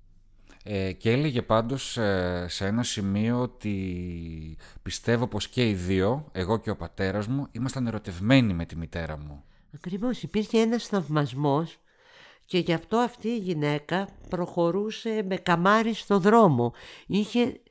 [0.63, 6.59] Ε, και έλεγε πάντως ε, σε ένα σημείο ότι πιστεύω πως και οι δύο, εγώ
[6.59, 9.43] και ο πατέρας μου, ήμασταν ερωτευμένοι με τη μητέρα μου.
[9.75, 11.77] Ακριβώς, υπήρχε ένας θαυμασμός
[12.45, 16.73] και γι' αυτό αυτή η γυναίκα προχωρούσε με καμάρι στο δρόμο.
[17.07, 17.61] Είχε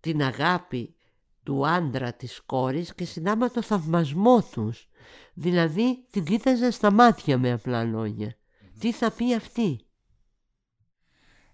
[0.00, 0.94] την αγάπη
[1.42, 4.88] του άντρα της κόρης και συνάμα το θαυμασμό τους.
[5.34, 8.36] Δηλαδή την κοίταζε στα μάτια με απλά λόγια.
[8.78, 9.85] Τι θα πει αυτή;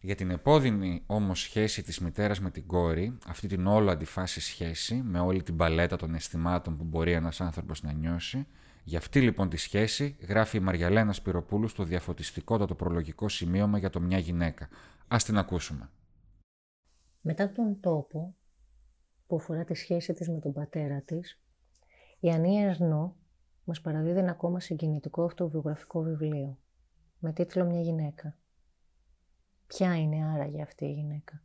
[0.04, 4.94] Για την επώδυνη όμως σχέση της μητέρας με την κόρη, αυτή την όλο αντιφάση σχέση,
[4.94, 8.46] με όλη την παλέτα των αισθημάτων που μπορεί ένας άνθρωπος να νιώσει,
[8.84, 14.00] για αυτή λοιπόν τη σχέση γράφει η Μαριαλένα Σπυροπούλου στο διαφωτιστικότατο προλογικό σημείωμα για το
[14.00, 14.68] μια γυναίκα.
[15.08, 15.90] Ας την ακούσουμε.
[17.22, 18.34] Μετά τον τόπο
[19.26, 21.40] που αφορά τη σχέση της με τον πατέρα της,
[22.20, 23.16] η Ανία Ερνό
[23.64, 26.58] μας παραδίδει ένα ακόμα συγκινητικό αυτοβιογραφικό βιβλίο
[27.18, 28.36] με τίτλο «Μια γυναίκα».
[29.76, 31.42] Ποια είναι άραγε αυτή η γυναίκα;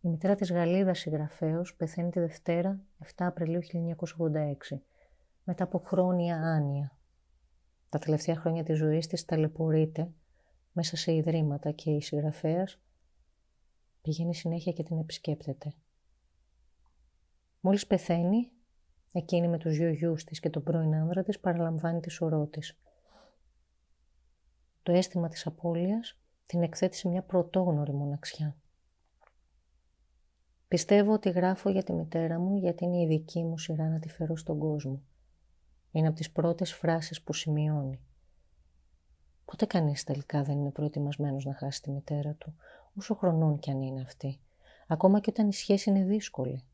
[0.00, 4.80] Η μητέρα της Γαλλίδας συγγραφέως πεθαίνει τη Δευτέρα 7 Απριλίου 1986
[5.44, 6.98] μετά από χρόνια άνοια.
[7.88, 10.10] Τα τελευταία χρόνια της ζωής της ταλαιπωρείται
[10.72, 12.80] μέσα σε ιδρύματα και η συγγραφέας
[14.02, 15.74] πηγαίνει συνέχεια και την επισκέπτεται.
[17.60, 18.50] Μόλις πεθαίνει,
[19.12, 22.78] εκείνη με τους δυο γιους της και τον πρώην άνδρα της παραλαμβάνει τη σωρό της.
[24.82, 28.56] Το αίσθημα της απώλειας την εκθέτει σε μια πρωτόγνωρη μοναξιά.
[30.68, 34.08] Πιστεύω ότι γράφω για τη μητέρα μου γιατί είναι η δική μου σειρά να τη
[34.08, 35.02] φέρω στον κόσμο.
[35.90, 38.00] Είναι από τις πρώτες φράσεις που σημειώνει.
[39.44, 42.54] Ποτέ κανείς τελικά δεν είναι προετοιμασμένος να χάσει τη μητέρα του,
[42.94, 44.40] όσο χρονών κι αν είναι αυτή,
[44.86, 46.64] ακόμα και όταν η σχέση είναι δύσκολη.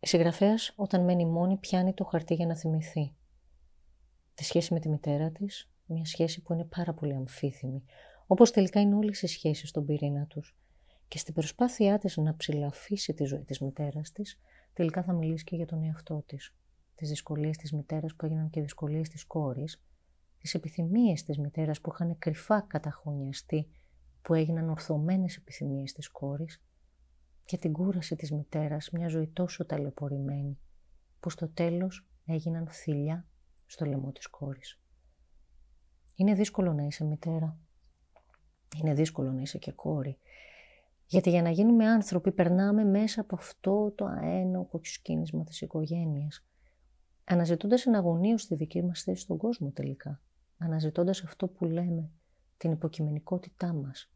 [0.00, 3.14] Η συγγραφέας, όταν μένει μόνη, πιάνει το χαρτί για να θυμηθεί.
[4.34, 7.84] Τη σχέση με τη μητέρα της, μια σχέση που είναι πάρα πολύ αμφίθυμη,
[8.26, 10.56] όπως τελικά είναι όλες οι σχέσεις στον πυρήνα τους.
[11.08, 14.38] Και στην προσπάθειά της να ψηλαφίσει τη ζωή της μητέρας της,
[14.72, 16.54] τελικά θα μιλήσει και για τον εαυτό της.
[16.94, 19.82] Τις δυσκολίες της μητέρας που έγιναν και δυσκολίες της κόρης,
[20.38, 23.68] τις επιθυμίες της μητέρας που είχαν κρυφά καταχωνιαστεί,
[24.22, 26.62] που έγιναν ορθωμένες επιθυμίες της κόρης,
[27.44, 30.58] και την κούραση της μητέρας, μια ζωή τόσο ταλαιπωρημένη,
[31.20, 33.26] που στο τέλος έγιναν θηλιά
[33.66, 34.80] στο λαιμό της κόρης.
[36.14, 37.58] Είναι δύσκολο να είσαι μητέρα.
[38.76, 40.18] Είναι δύσκολο να είσαι και κόρη.
[41.06, 46.46] Γιατί για να γίνουμε άνθρωποι περνάμε μέσα από αυτό το αένο σκίνισμα της οικογένειας.
[47.24, 50.20] Αναζητώντας εναγωνίως τη δική μας θέση στον κόσμο τελικά.
[50.58, 52.10] Αναζητώντας αυτό που λέμε,
[52.56, 54.10] την υποκειμενικότητά μας.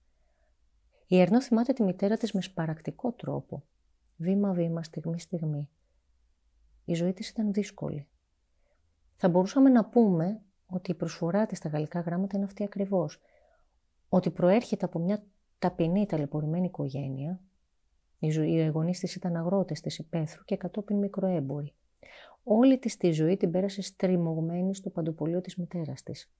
[1.06, 3.62] Η Ερνό θυμάται τη μητέρα της με σπαρακτικό τρόπο.
[4.16, 5.68] Βήμα-βήμα, στιγμή-στιγμή.
[6.84, 8.08] Η ζωή της ήταν δύσκολη.
[9.16, 13.20] Θα μπορούσαμε να πούμε ότι η προσφορά της στα γαλλικά γράμματα είναι αυτή ακριβώς.
[14.12, 15.22] Ότι προέρχεται από μια
[15.58, 17.40] ταπεινή ταλαιπωρημένη οικογένεια.
[18.18, 21.74] Οι γονείς της ήταν αγρότες της υπαίθρου και κατόπιν μικροέμποροι.
[22.42, 26.30] Όλη της τη ζωή την πέρασε στριμωγμένη στο παντοπολείο της μητέρας της.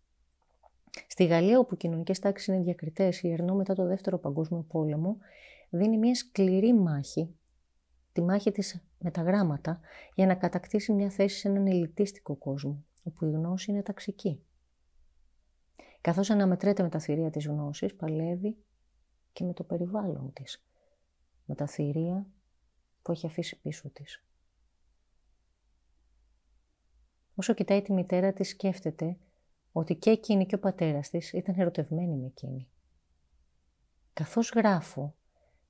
[1.07, 5.17] Στη Γαλλία, όπου οι κοινωνικές τάξεις είναι διακριτές, η Ερνό μετά το Δεύτερο Παγκόσμιο Πόλεμο
[5.71, 7.35] δίνει μια σκληρή μάχη,
[8.13, 9.81] τη μάχη της με τα γράμματα,
[10.15, 14.43] για να κατακτήσει μια θέση σε έναν ελιτίστικο κόσμο, όπου η γνώση είναι ταξική.
[16.01, 18.57] Καθώς αναμετρέται με τα θηρία της γνώσης, παλεύει
[19.33, 20.65] και με το περιβάλλον της,
[21.45, 22.27] με τα θηρία
[23.03, 24.25] που έχει αφήσει πίσω της.
[27.35, 29.19] Όσο κοιτάει τη μητέρα της, σκέφτεται
[29.73, 32.69] ότι και εκείνη και ο πατέρας της ήταν ερωτευμένοι με εκείνη.
[34.13, 35.15] Καθώς γράφω,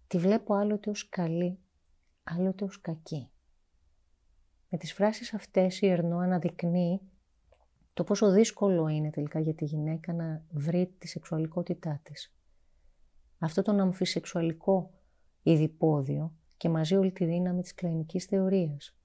[0.06, 1.58] τη βλέπω άλλοτε ως καλή,
[2.22, 3.30] άλλοτε ως κακή.
[4.68, 7.00] Με τις φράσεις αυτές η Ερνό αναδεικνύει
[7.92, 12.34] το πόσο δύσκολο είναι τελικά για τη γυναίκα να βρει τη σεξουαλικότητά της.
[13.38, 14.90] Αυτό τον αμφισεξουαλικό
[15.42, 18.96] ειδipόδιο και μαζί όλη τη δύναμη της κλινικής θεωρίας.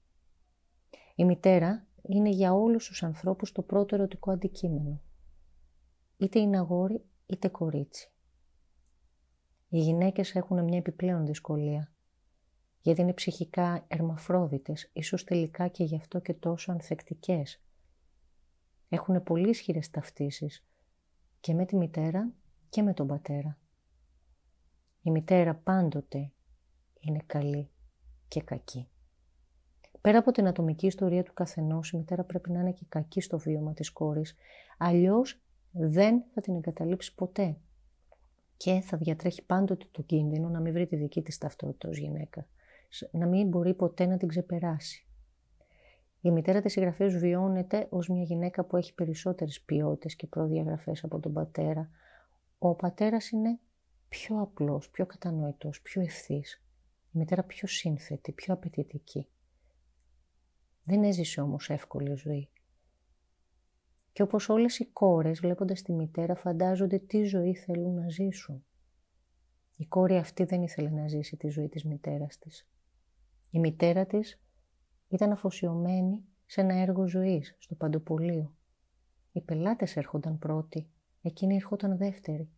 [1.14, 5.00] Η μητέρα είναι για όλους τους ανθρώπους το πρώτο ερωτικό αντικείμενο.
[6.16, 8.10] Είτε είναι αγόρι είτε κορίτσι.
[9.68, 11.92] Οι γυναίκες έχουν μια επιπλέον δυσκολία,
[12.80, 17.60] γιατί είναι ψυχικά ερμαφρόδιτες, ίσως τελικά και γι' αυτό και τόσο ανθεκτικές.
[18.88, 20.64] Έχουν πολύ ισχυρές ταυτίσεις
[21.40, 22.32] και με τη μητέρα
[22.68, 23.58] και με τον πατέρα.
[25.02, 26.32] Η μητέρα πάντοτε
[27.00, 27.70] είναι καλή
[28.28, 28.88] και κακή.
[30.00, 33.38] Πέρα από την ατομική ιστορία του καθενός, η μητέρα πρέπει να είναι και κακή στο
[33.38, 34.34] βίωμα της κόρης.
[34.78, 37.56] Αλλιώς δεν θα την εγκαταλείψει ποτέ.
[38.56, 42.46] Και θα διατρέχει πάντοτε το κίνδυνο να μην βρει τη δική της ταυτότητα ως γυναίκα.
[43.10, 45.05] Να μην μπορεί ποτέ να την ξεπεράσει.
[46.26, 51.20] Η μητέρα της συγγραφέα βιώνεται ως μια γυναίκα που έχει περισσότερες ποιότητες και προδιαγραφές από
[51.20, 51.90] τον πατέρα.
[52.58, 53.58] Ο πατέρας είναι
[54.08, 56.62] πιο απλός, πιο κατανοητός, πιο ευθύς.
[57.12, 59.28] Η μητέρα πιο σύνθετη, πιο απαιτητική.
[60.84, 62.48] Δεν έζησε όμως εύκολη ζωή.
[64.12, 68.64] Και όπως όλες οι κόρες βλέποντας τη μητέρα φαντάζονται τι ζωή θέλουν να ζήσουν.
[69.76, 72.68] Η κόρη αυτή δεν ήθελε να ζήσει τη ζωή της μητέρας της.
[73.50, 74.40] Η μητέρα της
[75.08, 78.56] ήταν αφοσιωμένη σε ένα έργο ζωής, στο παντοπολείο.
[79.32, 80.90] Οι πελάτες έρχονταν πρώτοι,
[81.22, 82.50] εκείνη έρχονταν δεύτερη.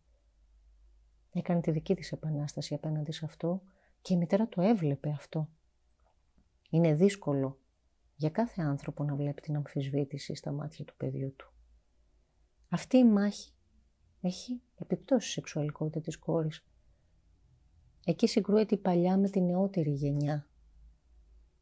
[1.33, 3.61] Έκανε τη δική της επανάσταση απέναντι σε αυτό
[4.01, 5.49] και η μητέρα το έβλεπε αυτό.
[6.69, 7.59] Είναι δύσκολο
[8.15, 11.53] για κάθε άνθρωπο να βλέπει την αμφισβήτηση στα μάτια του παιδιού του.
[12.69, 13.51] Αυτή η μάχη
[14.21, 16.65] έχει επιπτώσεις σεξουαλικότητα της κόρης.
[18.05, 20.48] Εκεί συγκρούεται η παλιά με τη νεότερη γενιά.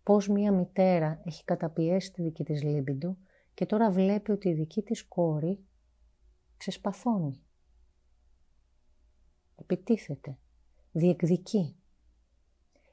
[0.07, 3.17] Πώς μία μητέρα έχει καταπιέσει τη δική της λίμπιντο
[3.53, 5.65] και τώρα βλέπει ότι η δική της κόρη
[6.57, 7.41] ξεσπαθώνει.
[9.55, 10.37] Επιτίθεται.
[10.91, 11.75] Διεκδικεί.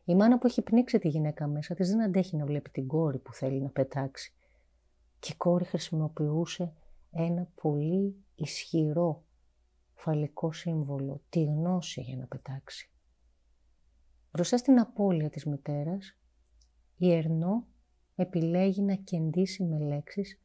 [0.05, 3.19] Η μάνα που έχει πνίξει τη γυναίκα μέσα της δεν αντέχει να βλέπει την κόρη
[3.19, 4.35] που θέλει να πετάξει.
[5.19, 6.73] Και η κόρη χρησιμοποιούσε
[7.11, 9.25] ένα πολύ ισχυρό
[9.95, 12.91] φαλικό σύμβολο, τη γνώση για να πετάξει.
[14.31, 16.19] Μπροστά στην απώλεια της μητέρας,
[17.05, 17.67] η Ερνό
[18.15, 20.41] επιλέγει να κεντήσει με λέξεις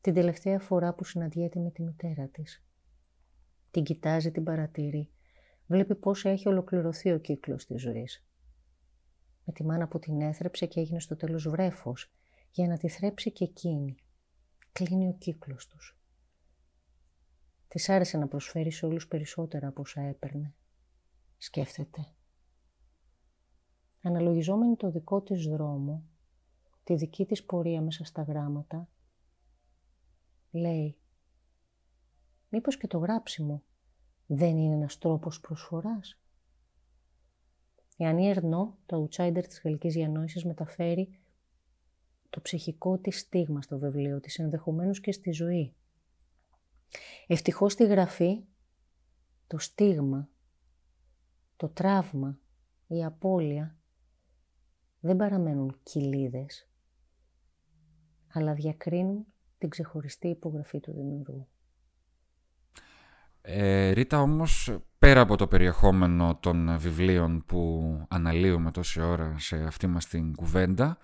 [0.00, 2.64] την τελευταία φορά που συναντιέται με τη μητέρα της.
[3.70, 5.10] Την κοιτάζει, την παρατηρεί.
[5.66, 8.24] Βλέπει πώς έχει ολοκληρωθεί ο κύκλος της ζωής.
[9.44, 12.12] Με τη μάνα που την έθρεψε και έγινε στο τέλος βρέφος,
[12.50, 13.94] για να τη θρέψει και εκείνη.
[14.72, 15.98] Κλείνει ο κύκλος τους.
[17.68, 20.54] Της άρεσε να προσφέρει σε όλους περισσότερα από όσα έπαιρνε.
[21.38, 22.06] Σκέφτεται.
[24.02, 26.04] Αναλογιζόμενη το δικό της δρόμο,
[26.84, 28.88] τη δική της πορεία μέσα στα γράμματα,
[30.50, 30.96] λέει
[32.48, 33.62] «Μήπως και το γράψιμο
[34.26, 36.20] δεν είναι ένας τρόπος προσφοράς»
[38.00, 41.20] Η Ανή Ερνό, το outsider της γαλλικής διανόησης, μεταφέρει
[42.30, 45.74] το ψυχικό της στίγμα στο βιβλίο της, ενδεχομένως και στη ζωή.
[47.26, 48.44] Ευτυχώς στη γραφή,
[49.46, 50.28] το στίγμα,
[51.56, 52.38] το τραύμα,
[52.86, 53.79] η απώλεια
[55.00, 56.68] δεν παραμένουν κοιλίδες,
[58.32, 59.26] αλλά διακρίνουν
[59.58, 61.48] την ξεχωριστή υπογραφή του δημιουργού.
[63.42, 69.86] Ε, Ρίτα, όμως, πέρα από το περιεχόμενο των βιβλίων που αναλύουμε τόση ώρα σε αυτή
[69.86, 70.98] μας την κουβέντα,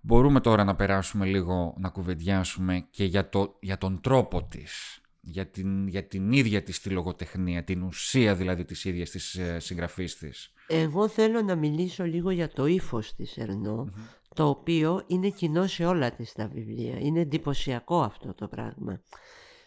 [0.00, 5.46] μπορούμε τώρα να περάσουμε λίγο να κουβεντιάσουμε και για, το, για τον τρόπο της, για
[5.46, 10.16] την, για την ίδια της τη λογοτεχνία, την ουσία δηλαδή της ίδιας της ε, συγγραφής
[10.16, 10.52] της.
[10.74, 13.88] Εγώ θέλω να μιλήσω λίγο για το ύφος της ερνο
[14.34, 16.98] το οποίο είναι κοινό σε όλα της τα βιβλία.
[16.98, 19.00] Είναι εντυπωσιακό αυτό το πράγμα.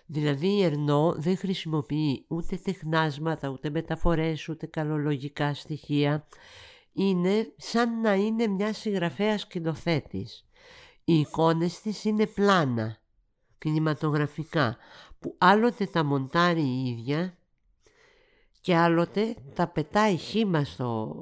[0.06, 6.28] Δηλαδή η Ερνό δεν χρησιμοποιεί ούτε τεχνάσματα, ούτε μεταφορές, ούτε καλολογικά στοιχεία.
[6.94, 10.46] Είναι σαν να είναι μια συγγραφέας σκηνοθέτης.
[11.04, 12.98] Οι εικόνες της είναι πλάνα,
[13.58, 14.78] κινηματογραφικά,
[15.20, 17.38] που άλλοτε τα μοντάρει η ίδια
[18.66, 21.16] και άλλοτε τα πετάει χήμα στο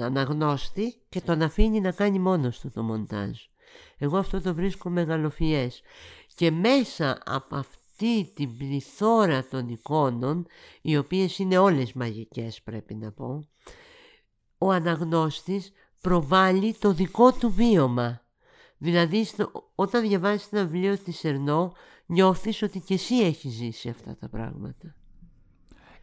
[0.00, 3.38] αναγνώστη και τον αφήνει να κάνει μόνος του το μοντάζ.
[3.98, 5.82] Εγώ αυτό το βρίσκω μεγαλοφιές.
[6.34, 10.46] Και μέσα από αυτό αυτή την πληθώρα των εικόνων,
[10.82, 13.48] οι οποίες είναι όλες μαγικές πρέπει να πω,
[14.58, 18.20] ο αναγνώστης προβάλλει το δικό του βίωμα.
[18.78, 19.26] Δηλαδή
[19.74, 21.72] όταν διαβάζεις ένα βιβλίο της Ερνό
[22.06, 24.94] νιώθεις ότι και εσύ έχεις ζήσει αυτά τα πράγματα.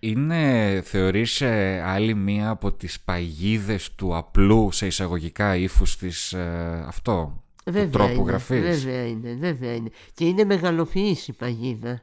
[0.04, 6.84] Είναι, θεωρείς, ε, άλλη μία από τις παγίδες του απλού σε εισαγωγικά ύφους της ε,
[6.88, 7.44] αυτό.
[7.66, 9.90] Βέβαια τρόπο είναι, γραφής; Βέβαια είναι, βέβαια είναι.
[10.14, 12.02] Και είναι μεγαλοφυής η παγίδα.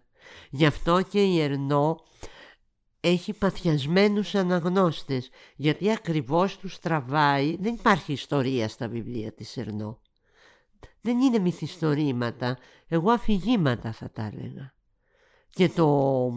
[0.50, 2.00] Γι' αυτό και η Ερνό
[3.00, 5.30] έχει παθιασμένους αναγνώστες.
[5.56, 7.56] Γιατί ακριβώς τους τραβάει.
[7.60, 10.00] Δεν υπάρχει ιστορία στα βιβλία της Ερνό.
[11.00, 12.58] Δεν είναι μυθιστορήματα.
[12.88, 14.72] Εγώ αφηγήματα θα τα έλεγα.
[15.50, 16.30] Και, το,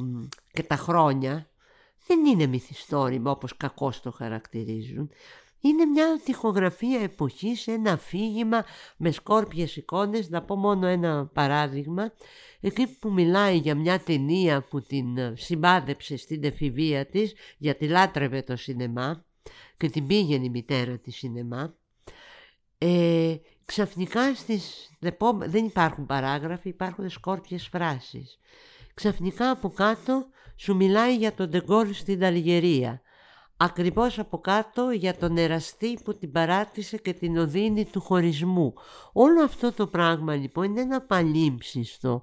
[0.52, 1.51] και τα χρόνια
[2.12, 5.12] δεν είναι μυθιστόρημα όπως κακώς το χαρακτηρίζουν.
[5.62, 8.66] Είναι μια τυχογραφία εποχής, ένα αφήγημα
[8.98, 10.30] με σκόρπιες εικόνες.
[10.30, 12.14] Να πω μόνο ένα παράδειγμα.
[12.60, 18.42] Εκεί που μιλάει για μια ταινία που την ε, συμπάδεψε στην εφηβεία της, γιατί λάτρευε
[18.42, 19.26] το σινεμά
[19.78, 21.76] και την πήγαινε η μητέρα της σινεμά,
[22.78, 23.36] ε,
[23.66, 24.92] ξαφνικά στις,
[25.40, 28.40] δεν υπάρχουν παράγραφοι, υπάρχουν σκόρπιες φράσεις.
[28.94, 30.26] Ξαφνικά από κάτω
[30.62, 33.02] σου μιλάει για τον Ντεγκόλ στην Αλγερία
[33.62, 38.74] ακριβώς από κάτω για τον εραστή που την παράτησε και την οδύνη του χωρισμού.
[39.14, 42.22] Όλο αυτό το πράγμα λοιπόν είναι ένα παλίμψιστο.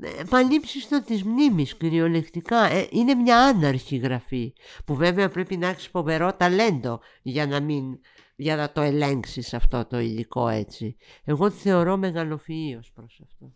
[0.00, 2.64] Ε, παλίμψιστο της μνήμης κυριολεκτικά.
[2.64, 4.52] Ε, είναι μια άναρχη γραφή
[4.84, 7.98] που βέβαια πρέπει να έχεις φοβερό ταλέντο για να, μην,
[8.36, 10.96] για να το ελέγξεις αυτό το υλικό έτσι.
[11.24, 13.52] Εγώ τη θεωρώ μεγαλοφυΐος προς αυτό.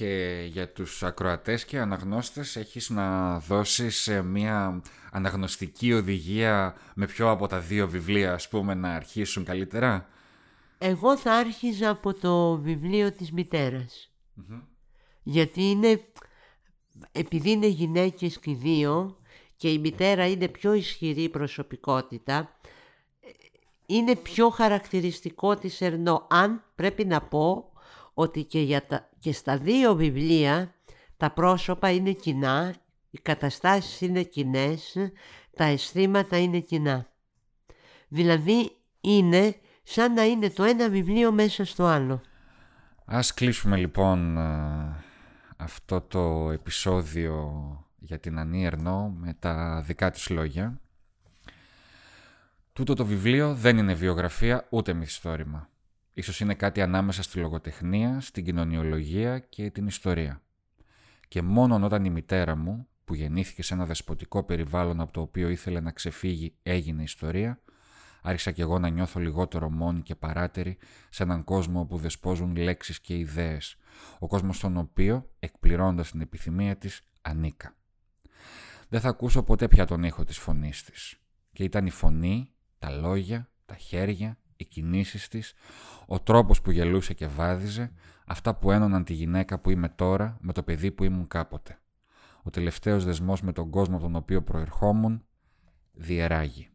[0.00, 4.82] Και για τους ακροατές και αναγνώστες έχεις να δώσεις ε, μια
[5.12, 10.08] αναγνωστική οδηγία με ποιο από τα δύο βιβλία ας πούμε να αρχίσουν καλύτερα;
[10.78, 14.10] Εγώ θα άρχιζα από το βιβλίο της μητερας
[15.22, 16.00] Γιατί είναι,
[17.12, 19.18] επειδή είναι γυναίκες και δύο
[19.56, 22.60] και η μητέρα είναι πιο ισχυρή προσωπικότητα,
[23.86, 26.26] είναι πιο χαρακτηριστικό της Ερνό.
[26.30, 27.69] Αν πρέπει να πω
[28.14, 30.74] ότι και, για τα, και στα δύο βιβλία
[31.16, 32.74] τα πρόσωπα είναι κοινά,
[33.10, 34.96] οι καταστάσεις είναι κοινές,
[35.56, 37.06] τα αισθήματα είναι κοινά.
[38.08, 42.20] Δηλαδή είναι σαν να είναι το ένα βιβλίο μέσα στο άλλο.
[43.04, 45.04] Ας κλείσουμε λοιπόν ε,
[45.56, 47.50] αυτό το επεισόδιο
[47.98, 50.80] για την Ανή Ερνό με τα δικά της λόγια.
[52.72, 55.68] Τούτο το βιβλίο δεν είναι βιογραφία ούτε μυθιστόρημα.
[56.12, 60.42] Ίσως είναι κάτι ανάμεσα στη λογοτεχνία, στην κοινωνιολογία και την ιστορία.
[61.28, 65.48] Και μόνο όταν η μητέρα μου, που γεννήθηκε σε ένα δεσποτικό περιβάλλον από το οποίο
[65.48, 67.60] ήθελε να ξεφύγει, έγινε ιστορία,
[68.22, 70.78] άρχισα κι εγώ να νιώθω λιγότερο μόνη και παράτερη
[71.10, 73.76] σε έναν κόσμο όπου δεσπόζουν λέξεις και ιδέες,
[74.18, 77.74] ο κόσμος στον οποίο, εκπληρώνοντας την επιθυμία της, ανήκα.
[78.88, 81.16] Δεν θα ακούσω ποτέ πια τον ήχο της φωνής της.
[81.52, 85.54] Και ήταν η φωνή, τα λόγια, τα χέρια, οι κινήσεις της,
[86.06, 87.92] ο τρόπος που γελούσε και βάδιζε,
[88.26, 91.78] αυτά που ένωναν τη γυναίκα που είμαι τώρα με το παιδί που ήμουν κάποτε.
[92.42, 95.24] Ο τελευταίος δεσμός με τον κόσμο από τον οποίο προερχόμουν
[95.92, 96.68] διεράγει.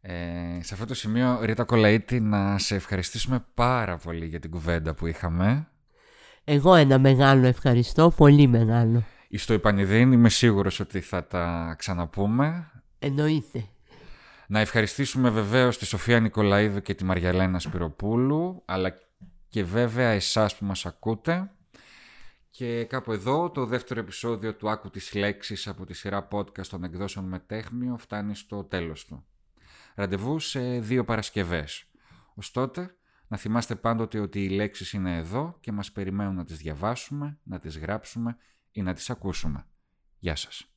[0.00, 4.94] Ε, σε αυτό το σημείο, Ρίτα Κολαΐτη, να σε ευχαριστήσουμε πάρα πολύ για την κουβέντα
[4.94, 5.68] που είχαμε.
[6.44, 9.04] Εγώ ένα μεγάλο ευχαριστώ, πολύ μεγάλο.
[9.30, 12.70] Στο Ιπανιδίν είμαι σίγουρος ότι θα τα ξαναπούμε.
[12.98, 13.64] Εννοείται.
[14.46, 18.98] Να ευχαριστήσουμε βεβαίως τη Σοφία Νικολαίδου και τη Μαριαλένα Σπυροπούλου, αλλά
[19.48, 21.50] και βέβαια εσάς που μας ακούτε.
[22.50, 26.84] Και κάπου εδώ το δεύτερο επεισόδιο του Άκου της Λέξης από τη σειρά podcast των
[26.84, 29.26] εκδόσεων με τέχνιο φτάνει στο τέλος του.
[29.94, 31.84] Ραντεβού σε δύο Παρασκευές.
[32.34, 32.96] Ωστότε,
[33.28, 37.58] να θυμάστε πάντοτε ότι οι λέξεις είναι εδώ και μας περιμένουν να τις διαβάσουμε, να
[37.58, 38.36] τις γράψουμε
[38.70, 39.66] ή να τις ακούσουμε.
[40.18, 40.71] Γεια σας.